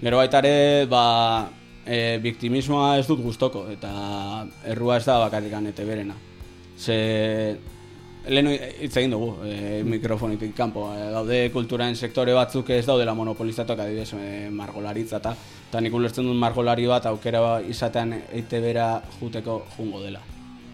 Gero 0.00 0.16
baita 0.18 0.40
ere, 0.42 0.86
ba, 0.90 1.46
e, 1.86 2.18
biktimismoa 2.18 2.96
ez 2.98 3.06
dut 3.06 3.22
gustoko 3.22 3.68
eta 3.70 3.92
errua 4.66 4.96
ez 4.98 5.04
da 5.06 5.20
bakarrikan 5.22 5.68
ete 5.70 5.84
berena. 5.86 6.16
Ze, 6.76 6.96
lehen 8.26 8.50
hitz 8.50 8.96
egin 8.96 9.14
dugu, 9.14 9.36
e, 9.46 9.84
mikrofonitik 9.86 10.50
kanpo. 10.58 10.88
E, 10.98 11.06
daude 11.14 11.38
kulturaren 11.54 11.94
sektore 11.94 12.34
batzuk 12.34 12.74
ez 12.74 12.82
daudela 12.90 13.14
monopolizatuak 13.14 13.78
adibidez 13.86 14.10
e, 14.18 14.50
margolaritza 14.50 15.22
eta 15.22 15.36
eta 15.70 15.80
nik 15.80 15.94
ulertzen 15.94 16.26
dut 16.26 16.34
margolari 16.42 16.90
bat 16.90 17.06
aukera 17.06 17.60
izatean 17.62 18.16
eite 18.32 18.58
bera 18.60 18.96
juteko 19.20 19.62
jungo 19.78 20.02
dela. 20.02 20.18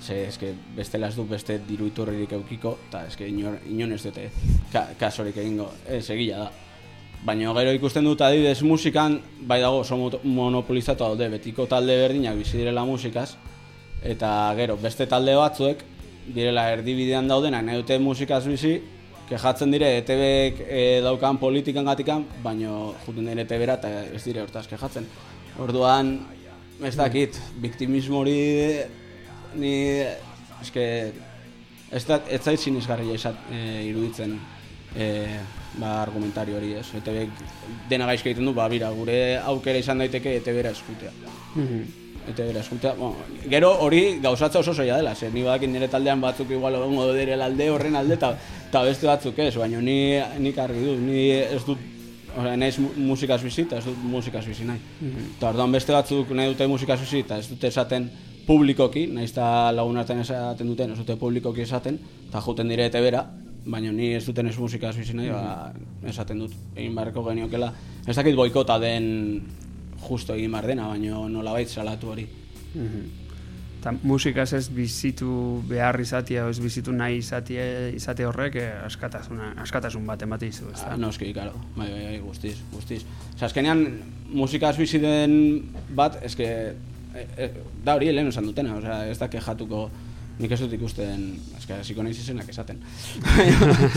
Ze, 0.00 0.16
eske, 0.30 0.54
bestela 0.76 1.10
ez 1.10 1.16
dut 1.16 1.28
beste 1.28 1.58
diru 1.68 1.90
iturririk 1.90 2.32
eukiko, 2.32 2.78
eta 2.88 3.04
eske 3.10 3.26
inor, 3.28 3.58
inon 3.68 3.92
ez 3.92 4.00
dute 4.02 4.30
ka, 4.72 4.86
kasorik 5.00 5.36
egingo, 5.36 5.68
ez 5.88 6.06
egila 6.10 6.46
da. 6.46 6.50
Baina 7.24 7.52
gero 7.52 7.74
ikusten 7.76 8.06
dut 8.08 8.22
adibidez 8.24 8.62
musikan, 8.64 9.18
bai 9.44 9.60
dago 9.60 9.82
oso 9.82 9.98
monopolizatu 10.24 11.04
daude, 11.04 11.28
betiko 11.28 11.66
talde 11.68 11.98
berdinak 12.00 12.38
bizi 12.38 12.56
direla 12.62 12.86
musikaz, 12.88 13.34
eta 14.00 14.30
gero 14.56 14.78
beste 14.80 15.04
talde 15.06 15.34
batzuek 15.36 15.84
direla 16.32 16.70
erdibidean 16.72 17.28
daudenak 17.28 17.66
nahi 17.66 17.82
dute 17.82 17.98
musikaz 18.00 18.46
bizi, 18.48 18.78
kejatzen 19.28 19.70
dire 19.70 19.92
ETBek 19.98 20.64
e, 20.64 20.80
daukan 21.04 21.36
politikan 21.38 21.84
gatikan, 21.86 22.24
baino 22.42 22.94
juten 23.04 23.28
dire 23.28 23.44
ETBera 23.44 23.76
eta 23.78 23.92
ez 24.16 24.22
dire 24.24 24.40
hortaz 24.42 24.64
kejatzen. 24.70 25.04
Orduan, 25.60 26.16
ez 26.82 26.96
dakit, 26.96 27.36
biktimismo 27.60 28.24
hori 28.24 28.40
ni 29.54 30.02
eske 30.62 30.84
ez 31.92 32.04
da 32.06 32.20
ez 32.30 32.42
zait 32.42 32.60
sinesgarria 32.60 33.14
izat 33.14 33.36
e, 33.52 33.60
iruditzen 33.88 34.36
e, 34.96 35.06
ba 35.78 36.02
argumentario 36.02 36.56
hori, 36.58 36.74
ez? 36.78 36.86
ETBek 36.98 37.30
dena 37.90 38.06
gaizki 38.06 38.30
egiten 38.30 38.46
du, 38.46 38.52
ba 38.54 38.68
bira, 38.68 38.90
gure 38.94 39.38
aukera 39.38 39.78
izan 39.78 39.98
daiteke 40.02 40.36
ETBera 40.40 40.70
eskutea. 40.74 41.10
Eta 42.30 42.44
bera, 42.44 42.60
eskutea, 42.60 42.92
bueno, 42.98 43.16
gero 43.50 43.70
hori 43.82 44.18
gauzatza 44.22 44.60
oso 44.60 44.74
zaila 44.74 44.96
dela, 45.00 45.14
ze 45.14 45.30
ni 45.30 45.42
badakin 45.42 45.72
nire 45.72 45.88
taldean 45.88 46.20
batzuk 46.20 46.50
igual 46.50 46.74
egongo 46.78 47.12
direla 47.14 47.46
alde 47.46 47.70
horren 47.70 47.96
alde, 47.96 48.14
eta 48.14 48.34
ta 48.70 48.82
beste 48.86 49.06
batzuk 49.08 49.38
ez, 49.38 49.54
baina 49.56 49.80
ni 49.80 50.18
nik 50.38 50.58
argi 50.58 50.84
dut, 50.84 50.98
ni 51.00 51.30
ez 51.30 51.64
dut, 51.66 51.78
Osea, 52.30 52.52
naiz 52.56 52.76
mu- 52.78 52.92
musikaz 52.94 53.40
bizi 53.42 53.64
eta 53.64 53.80
ez 53.80 53.84
dut 53.88 53.96
musikaz 54.06 54.44
bizi 54.46 54.62
nahi. 54.62 54.78
Eta 55.36 55.48
orduan 55.48 55.72
beste 55.74 55.90
batzuk 55.92 56.28
nahi 56.30 56.52
dute 56.52 56.66
musikaz 56.70 57.00
bizi 57.00 57.24
eta 57.24 57.38
ez 57.42 57.48
dute 57.50 57.66
esaten 57.66 58.04
publikoki, 58.50 59.06
nahiz 59.14 59.30
eta 59.30 59.70
lagun 59.76 60.00
artean 60.00 60.24
esaten 60.24 60.72
duten, 60.72 60.90
ez 60.90 60.98
dute 60.98 61.14
publikoki 61.20 61.62
esaten, 61.62 62.00
eta 62.28 62.42
juten 62.42 62.70
dire 62.72 62.88
ete 62.90 63.02
bera, 63.04 63.22
baina 63.70 63.92
ni 63.94 64.14
ez 64.16 64.24
duten 64.26 64.50
ez 64.50 64.56
musikaz 64.58 64.96
bizi 64.98 65.14
nahi, 65.14 65.30
ba, 65.30 65.70
esaten 66.10 66.42
dut, 66.42 66.56
egin 66.74 66.96
beharko 66.96 67.22
geniokela. 67.28 67.70
Ez 68.08 68.16
dakit 68.16 68.34
boikota 68.38 68.80
den 68.82 69.06
justo 70.08 70.34
egin 70.34 70.50
behar 70.56 70.70
dena, 70.72 70.88
baina 70.90 71.22
nolabait 71.28 71.70
salatu 71.70 72.14
hori. 72.14 72.26
eta 73.80 73.94
musikaz 74.04 74.52
ez 74.52 74.66
bizitu 74.68 75.62
behar 75.68 75.96
izatea, 76.00 76.48
ez 76.50 76.58
bizitu 76.60 76.92
nahi 76.92 77.16
izatea, 77.22 77.88
izate 77.96 78.26
horrek 78.28 78.58
eh, 78.60 78.68
askatasuna, 78.84 79.54
askatasun 79.62 80.04
bat 80.06 80.20
emate 80.22 80.50
izu, 80.52 80.66
ez 80.74 80.82
Ah, 80.84 80.98
noski, 81.00 81.32
karo, 81.32 81.54
bai, 81.76 81.88
bai, 81.88 82.02
bai, 82.04 82.18
guztiz, 82.20 82.58
guztiz. 82.74 83.04
Osa, 83.34 83.46
azkenean, 83.46 83.86
musikaz 84.28 84.76
bizi 84.76 85.00
den 85.00 85.72
bat, 85.96 86.18
eske, 86.28 86.74
e, 87.14 87.26
e, 87.36 87.50
da 87.84 87.96
hori 87.98 88.12
lehen 88.12 88.30
esan 88.30 88.46
dutena, 88.48 88.76
osea, 88.78 89.02
ez 89.10 89.18
da 89.18 89.28
kejatuko, 89.32 89.88
nik 90.40 90.54
ez 90.54 90.60
dut 90.62 90.72
ikusten, 90.72 91.24
eske, 91.58 91.80
hasiko 91.82 92.04
naiz 92.04 92.16
izenak 92.18 92.48
esaten. 92.48 92.80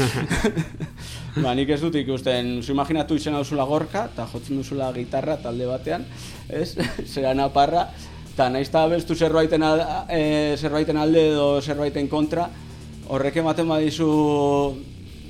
ba, 1.44 1.54
nik 1.56 1.72
ez 1.72 1.80
dut 1.82 1.96
ikusten, 2.02 2.58
zu 2.64 2.74
imaginatu 2.76 3.16
izena 3.20 3.40
duzula 3.44 3.68
gorka, 3.70 4.08
eta 4.12 4.28
jotzen 4.32 4.60
duzula 4.60 4.92
gitarra 4.96 5.38
talde 5.44 5.70
batean, 5.70 6.04
ez, 6.50 6.74
zera 7.14 7.34
naparra, 7.38 7.88
eta 8.34 8.50
nahiz 8.50 8.68
eta 8.68 8.88
bestu 8.92 9.16
zerbaiten, 9.16 9.64
al, 9.64 9.86
e, 10.10 10.22
zerbaiten 10.60 11.00
alde 11.00 11.30
edo 11.32 11.48
zerbaiten 11.62 12.10
kontra, 12.12 12.50
horrek 13.14 13.40
ematen 13.42 13.68
badizu 13.70 14.10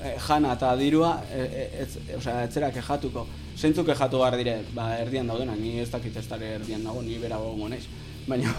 eh, 0.03 0.17
jana 0.27 0.53
eta 0.57 0.73
dirua, 0.79 1.15
e, 1.31 1.45
e, 1.45 1.65
ez, 1.83 1.89
osea, 2.17 2.43
etzera 2.47 2.71
kejatuko. 2.73 3.25
Zeintzuk 3.57 3.85
kejatu 3.87 4.21
behar 4.21 4.37
dire, 4.37 4.57
ba, 4.73 4.93
erdian 4.99 5.27
daudena, 5.29 5.55
ni 5.55 5.77
ez 5.79 5.89
dakit 5.91 6.15
ez 6.17 6.25
dara 6.27 6.55
erdian 6.57 6.83
dago, 6.83 7.01
ni 7.01 7.17
bera 7.21 7.37
gongo 7.37 7.69
naiz. 7.69 7.85
Baina, 8.27 8.53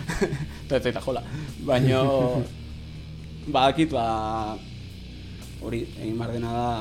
eta 0.64 0.80
zaita 0.80 1.02
jola. 1.04 1.22
Baina, 1.68 2.00
badakit, 3.46 3.92
ba, 3.92 4.56
hori, 5.62 5.84
egin 6.00 6.18
behar 6.18 6.34
dena 6.34 6.56
da, 6.56 6.72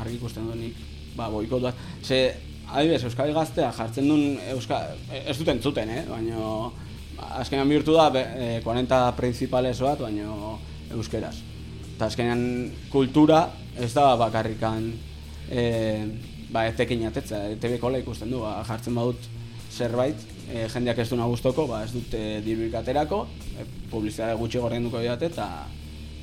argi 0.00 0.16
ikusten 0.20 0.46
dut 0.50 0.60
nik, 0.60 0.78
ba, 1.16 1.30
boikot 1.32 1.66
bat. 1.68 1.82
Ze, 2.04 2.22
adibidez, 2.70 3.02
Euskal 3.08 3.34
Gaztea 3.34 3.72
jartzen 3.74 4.08
duen, 4.08 4.38
Euska, 4.54 4.84
ez 5.24 5.36
duten 5.38 5.60
zuten, 5.62 5.90
eh? 5.90 6.04
baina, 6.08 6.70
azkenean 7.40 7.68
bihurtu 7.68 7.94
da, 7.96 8.08
e, 8.14 8.60
40 8.64 9.12
principales 9.18 9.78
bat, 9.82 10.00
baina 10.06 10.56
euskeraz. 10.94 11.36
Eta 11.94 12.08
azkenean 12.08 12.42
kultura 12.92 13.44
ez 13.78 13.92
da 13.94 14.14
bakarrikan 14.18 14.86
e, 15.50 15.64
ba, 16.52 16.66
etekin 16.70 17.06
atetza, 17.08 17.44
ETB 17.54 17.78
kola 17.82 18.00
ikusten 18.02 18.30
du, 18.32 18.42
ba, 18.44 18.60
jartzen 18.66 18.96
badut 18.98 19.28
zerbait, 19.70 20.22
e, 20.50 20.66
jendeak 20.72 20.98
ez 20.98 21.08
duna 21.10 21.28
gustoko, 21.30 21.66
ba, 21.70 21.84
ez 21.86 21.92
dute 21.94 22.40
dirurik 22.44 22.74
aterako, 22.80 23.24
e, 23.54 23.66
publizitate 23.90 24.38
gutxi 24.38 24.62
gordienduko 24.62 25.02
didate, 25.02 25.30
eta 25.30 25.46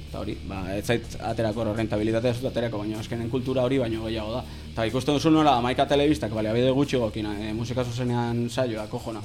eta 0.07 0.21
hori, 0.21 0.37
ba, 0.47 0.61
ez 0.71 0.85
zait 0.87 1.17
aterako 1.29 1.65
rentabilitatea 1.75 2.31
ez 2.31 2.39
dut 2.39 2.49
aterako, 2.51 2.79
baina 2.83 3.01
azkenen 3.01 3.29
kultura 3.31 3.65
hori 3.67 3.79
baino 3.81 4.05
gehiago 4.05 4.37
da. 4.37 4.43
Eta 4.71 4.85
ikusten 4.87 5.17
duzu 5.17 5.33
nola, 5.35 5.57
amaika 5.59 5.85
telebistak, 5.89 6.31
baliabide 6.35 6.71
gutxi 6.75 6.99
gokina, 7.01 7.33
e, 7.39 7.53
musika 7.55 7.83
zuzenean 7.83 8.45
saioa, 8.49 8.87
kojona, 8.91 9.23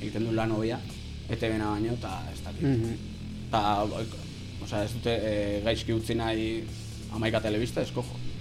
egiten 0.00 0.28
du 0.28 0.36
lan 0.36 0.52
hobia, 0.52 0.80
ETB-na 1.28 1.72
baino, 1.72 1.96
eta 1.96 2.12
ez 2.32 2.40
dakit. 2.44 3.06
Eta, 3.48 3.62
osea, 4.64 4.84
ez 4.84 4.92
dute 4.98 5.16
e, 5.16 5.34
gaizki 5.64 5.96
utzi 5.96 6.16
nahi 6.18 6.48
amaika 7.16 7.40
telebista, 7.40 7.80
ez 7.80 7.92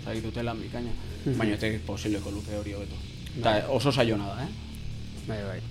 kojo. 0.08 0.14
Osea, 0.14 0.14
egitute 0.14 0.44
lan 0.44 0.60
bikaina. 0.60 0.92
Baina 1.38 1.56
ez 1.56 1.82
posibleko 1.86 2.32
luke 2.32 2.56
hori 2.56 2.74
hobeto. 2.74 2.96
Eta 3.38 3.68
oso 3.70 3.92
saiona 3.92 4.28
da, 4.28 4.44
eh? 4.44 4.48
Bai, 5.28 5.44
bai. 5.44 5.62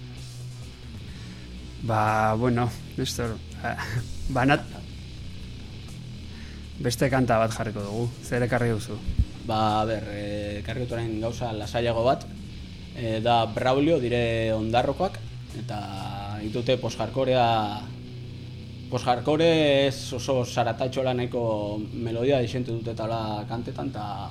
Ba, 1.82 2.34
bueno, 2.34 2.70
Nestor, 2.96 3.36
eh, 3.64 3.76
banat... 4.28 4.60
Beste 6.78 7.08
kanta 7.08 7.38
bat 7.38 7.50
jarriko 7.52 7.80
dugu, 7.80 8.10
zer 8.22 8.42
ekarri 8.42 8.68
duzu? 8.68 8.98
Ba, 9.46 9.84
ber, 9.88 10.04
e, 10.12 10.62
karriotoren 10.66 11.20
gauza 11.20 11.52
lasaiago 11.52 12.04
bat, 12.04 12.26
e, 12.94 13.20
da 13.24 13.46
Braulio 13.46 13.98
dire 13.98 14.52
ondarrokoak, 14.52 15.16
eta 15.56 16.36
ditute 16.42 16.76
posjarkorea 18.90 19.24
posjarkore 19.24 19.86
ez 19.88 20.12
oso 20.14 20.44
saratatxola 20.44 21.14
nahiko 21.14 21.80
melodia 21.92 22.38
dixente 22.40 22.70
dute 22.70 22.94
tala 22.94 23.44
kantetan, 23.48 23.88
eta 23.90 24.30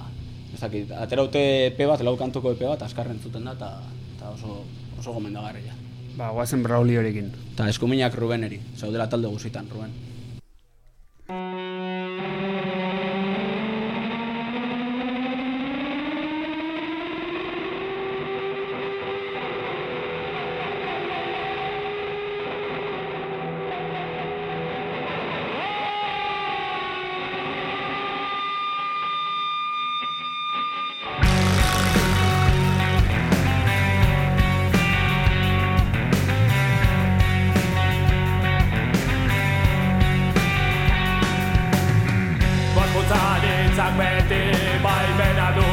ez 0.54 0.60
dakit, 0.60 0.92
ateraute 0.92 1.42
EP 1.68 1.80
bat, 1.88 2.02
lau 2.02 2.16
kantuko 2.18 2.52
EP 2.56 2.62
bat, 2.64 2.82
azkarren 2.82 3.20
zuten 3.20 3.44
da, 3.44 3.54
eta, 3.54 3.72
eta 4.16 4.32
oso, 4.32 4.64
oso 5.00 5.14
gomendagarria. 5.14 5.74
Ba, 6.16 6.32
guazen 6.32 6.64
Brauliorekin. 6.64 7.32
Eta 7.54 7.68
eskuminak 7.70 8.16
Rubeneri, 8.16 8.62
zaudela 8.78 9.10
talde 9.10 9.28
guzitan, 9.28 9.68
Ruben. 9.72 9.92
hitzak 43.76 43.98
beti 44.00 44.42
baimena 44.84 45.48
du 45.56 45.66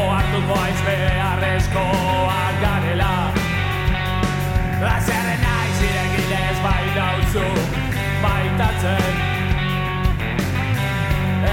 Oartuko 0.00 0.58
aiz 0.64 0.80
beharrezkoak 0.86 2.60
garela 2.62 3.14
Lazerren 4.84 5.42
aiz 5.54 5.80
iregilez 5.88 6.60
bai 6.66 6.86
dautzu 6.98 7.48
baitatzen 8.22 9.18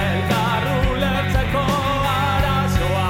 Elkarru 0.04 0.96
lertzeko 1.02 1.66
arazoa. 2.14 3.10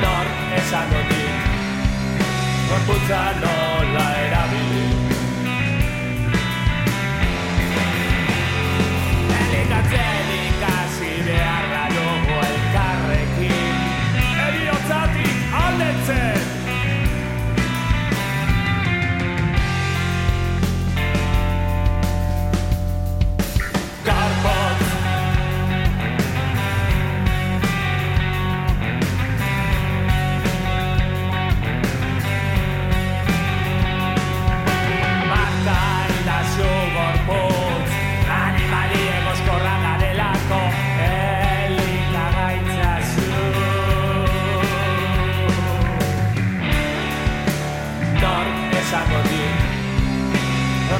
Nork 0.00 0.34
esango 0.62 1.06
dit 1.12 1.54
Gorputza 2.72 3.24
nork 3.44 3.65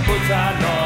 Gorputza 0.07 0.53
nola 0.61 0.86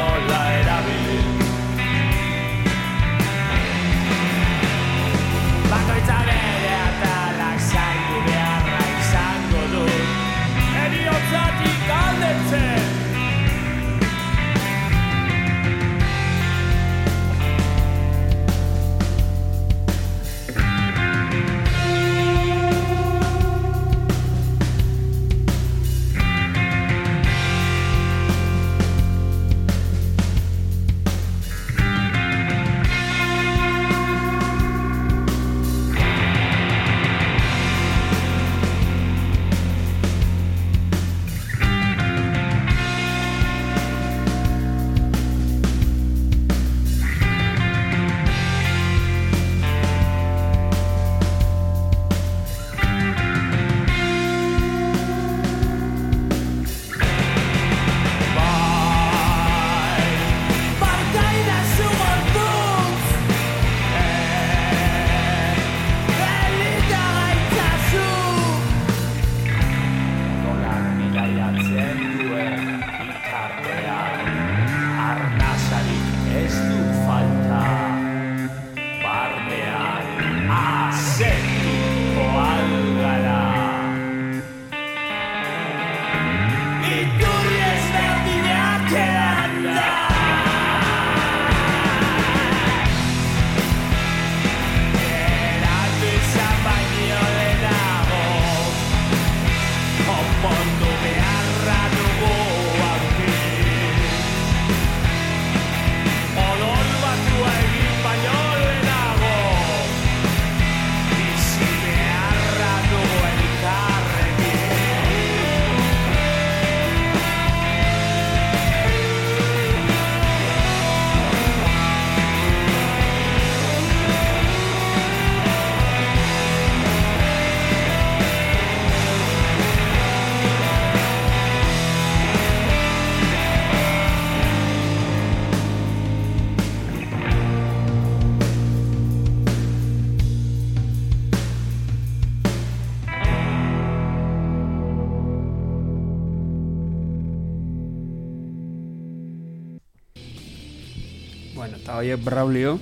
Bueno, 151.61 151.77
eta 151.77 151.99
horiek 151.99 152.23
Braulio, 152.25 152.79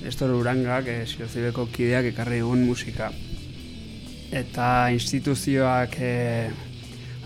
Nestor 0.00 0.30
Urangak, 0.32 0.86
eh, 0.88 1.02
Siozibeko 1.04 1.66
kideak 1.68 2.06
ekarri 2.08 2.38
egun 2.40 2.62
musika. 2.64 3.10
Eta 4.32 4.68
instituzioak 4.94 5.98
eh, 6.00 6.46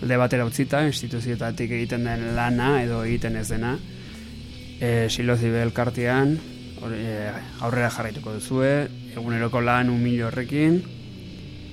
alde 0.01 0.17
batera 0.19 0.43
utzita, 0.43 0.81
instituzioetatik 0.89 1.71
egiten 1.71 2.03
den 2.03 2.25
lana 2.35 2.81
edo 2.81 2.99
egiten 3.07 3.37
ez 3.39 3.45
dena, 3.47 3.77
eh, 4.81 5.07
Silozibe 5.07 5.61
elkartean, 5.63 6.35
eh, 6.91 7.31
aurrera 7.63 7.87
jarraituko 7.87 8.35
duzue, 8.35 8.73
eguneroko 9.15 9.63
lan 9.63 9.93
humilo 9.95 10.27
horrekin, 10.27 10.81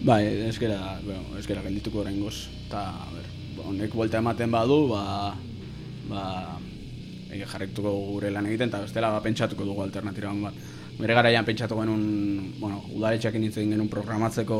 Bai, 0.07 0.23
eskera, 0.53 1.01
bueno, 1.03 1.35
eskera 1.41 1.67
geldituko 1.67 2.05
oraingoz. 2.05 2.47
Ta, 2.71 2.87
a 2.95 3.11
ber, 3.11 3.27
honek 3.67 3.91
buelta 3.91 4.23
ematen 4.23 4.55
badu, 4.55 4.85
ba 4.95 5.35
ba 6.07 6.61
e, 7.35 7.45
jarraituko 7.51 7.93
gure 8.15 8.31
lan 8.31 8.47
egiten 8.47 8.71
eta 8.71 8.83
bestela 8.87 9.11
ba 9.11 9.23
pentsatuko 9.23 9.67
dugu 9.67 9.83
alternatiba 9.83 10.33
bat. 10.49 10.59
Bere 10.99 11.15
garaian 11.15 11.45
pentsatu 11.45 11.79
genuen, 11.81 12.55
bueno, 12.61 12.85
udaletxeekin 12.95 13.49
hitz 13.49 13.57
egin 13.57 13.75
genuen 13.75 13.91
programatzeko 13.91 14.59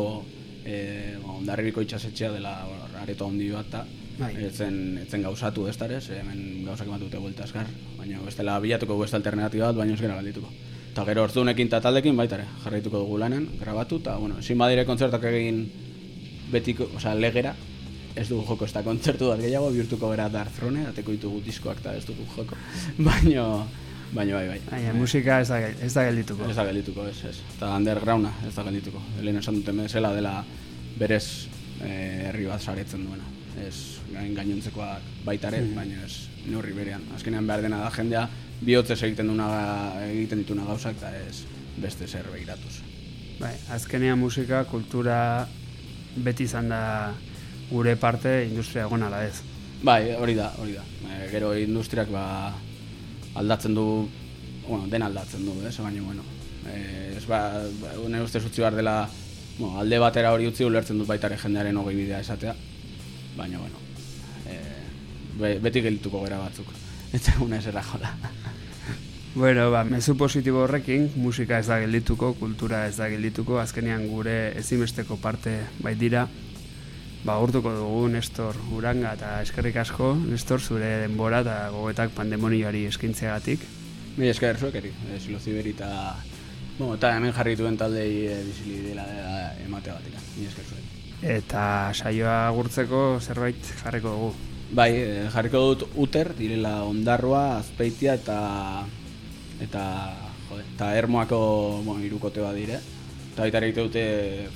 eh 0.65 1.19
Hondarribiko 1.23 1.83
itsasetxea 1.85 2.31
dela 2.33 2.55
areto 3.03 3.27
handi 3.29 3.51
bat 3.51 3.71
ta. 3.71 3.85
Bai. 4.19 4.31
Etzen 4.47 4.99
etzen 5.03 5.23
gauzatu 5.27 5.67
ez 5.69 5.77
dare, 5.77 6.01
ze 6.01 6.21
hemen 6.21 6.65
gauzak 6.65 6.87
eman 6.87 7.01
dute 7.01 7.19
buelta 7.19 7.45
eskar, 7.45 7.67
baina 7.99 8.21
bestela 8.23 8.61
bilatuko 8.61 8.99
beste 8.99 9.17
alternatiba 9.17 9.67
bat, 9.67 9.77
baina 9.77 9.95
ez 9.95 10.01
gara 10.01 10.17
geldituko. 10.21 10.53
Eta 10.93 11.05
gero 11.05 11.25
ordunekin 11.27 11.67
eta 11.67 11.81
taldekin 11.83 12.17
baita 12.17 12.37
ere, 12.39 12.47
jarraituko 12.63 13.01
dugu 13.03 13.19
lanen, 13.19 13.49
grabatu, 13.61 13.99
eta, 13.99 14.17
bueno, 14.17 14.39
ezin 14.39 14.59
badire 14.59 14.85
kontzertak 14.87 15.25
egin 15.33 15.65
betiko, 16.53 16.87
osea, 16.97 17.15
legera, 17.19 17.57
ez 18.15 18.29
dugu 18.29 18.45
joko 18.47 18.67
ez 18.67 18.73
da 18.73 18.83
kontzertu 18.87 19.31
bat 19.33 19.41
gehiago, 19.43 19.71
bihurtuko 19.75 20.11
gara 20.13 20.29
Dark 20.31 20.53
Throne, 20.55 20.87
ateko 20.91 21.15
ditugu 21.17 21.41
diskoak 21.45 21.81
eta 21.83 21.95
ez 21.99 22.05
dugu 22.07 22.27
joko. 22.37 22.59
Baino, 23.09 23.47
baino 24.15 24.37
bai, 24.37 24.47
bai. 24.49 24.61
baina 24.71 24.95
musika 24.95 25.41
ez 25.43 25.49
da, 25.49 25.59
ez 25.59 25.93
da 25.95 26.05
geldituko. 26.09 26.47
Ez 26.49 26.57
da 26.57 26.67
geldituko, 26.69 27.09
ez, 27.11 27.17
ez. 27.31 27.37
Eta 27.57 27.73
undergrounda 27.75 28.31
ez 28.47 28.55
da 28.55 28.67
geldituko. 28.69 29.03
Lehen 29.23 29.41
esan 29.43 29.59
duten 29.59 29.83
bezala 29.83 30.13
dela 30.15 30.37
berez 30.99 31.25
eh, 31.83 32.29
herri 32.29 32.47
bat 32.47 32.63
saretzen 32.63 33.03
duena. 33.09 33.27
Ez 33.67 34.01
gain 34.13 34.35
gainontzekoak 34.35 35.11
baitare, 35.27 35.63
baina 35.75 36.07
ez 36.07 36.29
neurri 36.47 36.75
berean. 36.77 37.03
Azkenean 37.17 37.47
behar 37.51 37.67
dena 37.67 37.83
da 37.83 37.91
jendea 37.95 38.29
bihotzez 38.65 39.01
egiten 39.03 39.31
duna 39.33 39.49
egiten 40.07 40.43
dituna 40.45 40.67
gauzak 40.69 40.99
eta 41.01 41.11
ez 41.25 41.43
beste 41.83 42.07
zer 42.07 42.27
begiratuz. 42.31 42.79
Bai, 43.41 43.55
azkenean 43.75 44.19
musika, 44.21 44.63
kultura 44.71 45.19
beti 46.15 46.47
izan 46.47 46.71
da 46.71 46.83
gure 47.71 47.97
parte 47.97 48.45
industria 48.47 48.85
egon 48.89 49.03
ala 49.03 49.25
ez. 49.27 49.41
Bai, 49.85 50.15
hori 50.17 50.35
da, 50.35 50.53
hori 50.61 50.77
da. 50.77 50.85
E, 51.11 51.29
gero 51.33 51.53
industriak 51.59 52.11
ba 52.13 52.55
aldatzen 53.35 53.75
du, 53.75 54.09
bueno, 54.69 54.87
den 54.89 55.03
aldatzen 55.03 55.45
du, 55.45 55.55
ez, 55.67 55.77
baina 55.79 56.03
bueno. 56.03 56.25
E, 56.71 57.17
ez 57.19 57.25
ba, 57.29 57.41
ba 57.81 57.99
une 58.01 58.23
ustez 58.25 58.45
utzi 58.45 58.63
behar 58.63 58.75
dela 58.79 58.97
bueno, 59.59 59.79
alde 59.81 59.99
batera 59.99 60.33
hori 60.33 60.49
utzi 60.49 60.65
ulertzen 60.65 60.99
dut 60.99 61.09
baitare 61.09 61.37
jendearen 61.39 61.77
hogei 61.77 61.97
bidea 61.99 62.21
esatea. 62.25 62.55
Baina, 63.37 63.59
bueno, 63.59 63.83
e, 64.49 64.59
be, 65.41 65.59
beti 65.61 65.83
geldituko 65.85 66.23
gara 66.25 66.41
batzuk. 66.43 66.71
Eta 67.17 67.37
una 67.45 67.59
eserra 67.59 67.83
jola. 67.83 68.15
Bueno, 69.35 69.67
ba, 69.71 69.83
mezu 69.83 70.15
positibo 70.17 70.61
horrekin, 70.63 71.09
musika 71.19 71.59
ez 71.59 71.67
da 71.67 71.81
geldituko, 71.83 72.37
kultura 72.39 72.85
ez 72.87 72.95
da 72.97 73.09
geldituko, 73.11 73.59
azkenean 73.59 74.07
gure 74.07 74.53
ezimesteko 74.61 75.19
parte 75.19 75.57
bait 75.83 75.99
dira. 75.99 76.29
Ba, 77.25 77.39
urtuko 77.41 77.71
dugu 77.73 78.01
Nestor 78.13 78.57
Uranga 78.77 79.15
eta 79.17 79.39
eskerrik 79.41 79.79
asko, 79.81 80.11
Nestor, 80.29 80.61
zure 80.61 80.91
denbora 81.07 81.39
eta 81.41 81.55
gogetak 81.73 82.11
pandemonioari 82.13 82.83
eskintzeagatik. 82.91 83.63
Mi 84.19 84.29
esker 84.29 84.59
zuek 84.61 84.75
eri, 84.83 84.91
e, 85.09 85.17
siloziberi 85.23 85.73
eta... 85.73 85.89
Bueno, 86.77 86.99
eta 86.99 87.15
hemen 87.17 87.33
jarri 87.33 87.55
duen 87.57 87.79
taldei 87.81 88.27
e, 88.29 88.35
bizili 88.45 88.91
dela 88.91 89.07
dela 89.09 89.39
ematea 89.65 89.95
batik. 89.97 90.19
Mi 90.37 90.45
esker 90.51 90.67
zuek. 90.69 90.91
Eta 91.39 91.63
saioa 91.95 92.37
gurtzeko 92.59 93.01
zerbait 93.25 93.71
jarriko 93.81 94.13
dugu. 94.13 94.29
Bai, 94.77 94.91
e, 94.93 95.23
jarriko 95.33 95.63
dut 95.71 95.87
Uter, 96.05 96.35
direla 96.37 96.83
Ondarroa, 96.85 97.57
Azpeitia 97.63 98.19
eta 98.21 98.37
eta 99.65 99.87
jode, 100.51 100.67
eta 100.75 100.91
Ermoako 100.99 101.41
bueno, 101.87 102.05
irukote 102.05 102.45
bat 102.45 102.61
dire. 102.61 102.83
Eta 103.33 103.49
baita 103.49 103.81
dute 103.81 104.05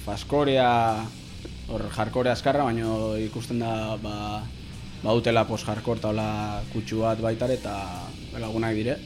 Faskorea, 0.04 0.68
hor 1.68 1.84
jarkore 1.94 2.30
askarra, 2.30 2.64
baina 2.64 2.86
ikusten 3.20 3.58
da 3.60 3.96
ba, 4.02 4.42
ba 5.02 5.14
utela 5.14 5.44
pos 5.46 5.62
jarkor 5.64 5.98
eta 6.00 6.08
hola 6.08 6.62
kutsu 6.72 7.02
bat 7.04 7.20
baitare 7.20 7.54
eta 7.60 7.74
lagunak 8.38 8.74
dire. 8.74 8.96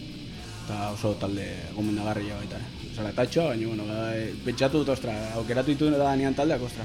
Eta 0.64 0.92
oso 0.94 1.14
talde 1.18 1.46
gomendagarria 1.74 2.36
baitare. 2.38 2.64
Zara 2.94 3.10
tatxo, 3.16 3.48
baina 3.48 3.66
bueno, 3.66 3.86
bai, 3.88 4.32
pentsatu 4.44 4.82
dut, 4.82 4.92
ostra, 4.94 5.14
aukeratu 5.40 5.72
ditu 5.72 5.90
da 5.90 6.14
nian 6.16 6.34
taldeak, 6.34 6.62
ostra. 6.62 6.84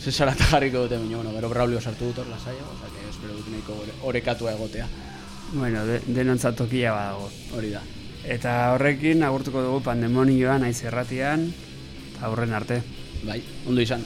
Ze 0.00 0.10
zarata 0.12 0.44
jarriko 0.50 0.82
dute, 0.86 0.98
baina, 0.98 1.16
bueno, 1.16 1.32
gero 1.36 1.48
Braulio 1.48 1.80
sartu 1.80 2.10
dut 2.10 2.18
hor 2.18 2.26
lasaia, 2.32 2.64
oza, 2.72 2.90
que 2.94 3.08
espero 3.10 3.34
dut 3.34 3.48
nahiko 3.52 3.76
ore- 3.82 3.94
orekatua 4.02 4.52
egotea. 4.52 4.88
Bueno, 5.52 5.84
de, 5.86 6.00
denontzat 6.08 6.56
tokia 6.58 6.92
badago. 6.92 7.30
Hori 7.54 7.70
da. 7.70 7.82
Eta 8.26 8.72
horrekin 8.74 9.22
agurtuko 9.22 9.62
dugu 9.62 9.80
pandemonioa 9.86 10.58
naiz 10.58 10.82
erratian, 10.82 11.52
aurren 12.26 12.54
arte. 12.58 12.80
Bai, 13.22 13.38
ondo 13.68 13.80
izan. 13.80 14.02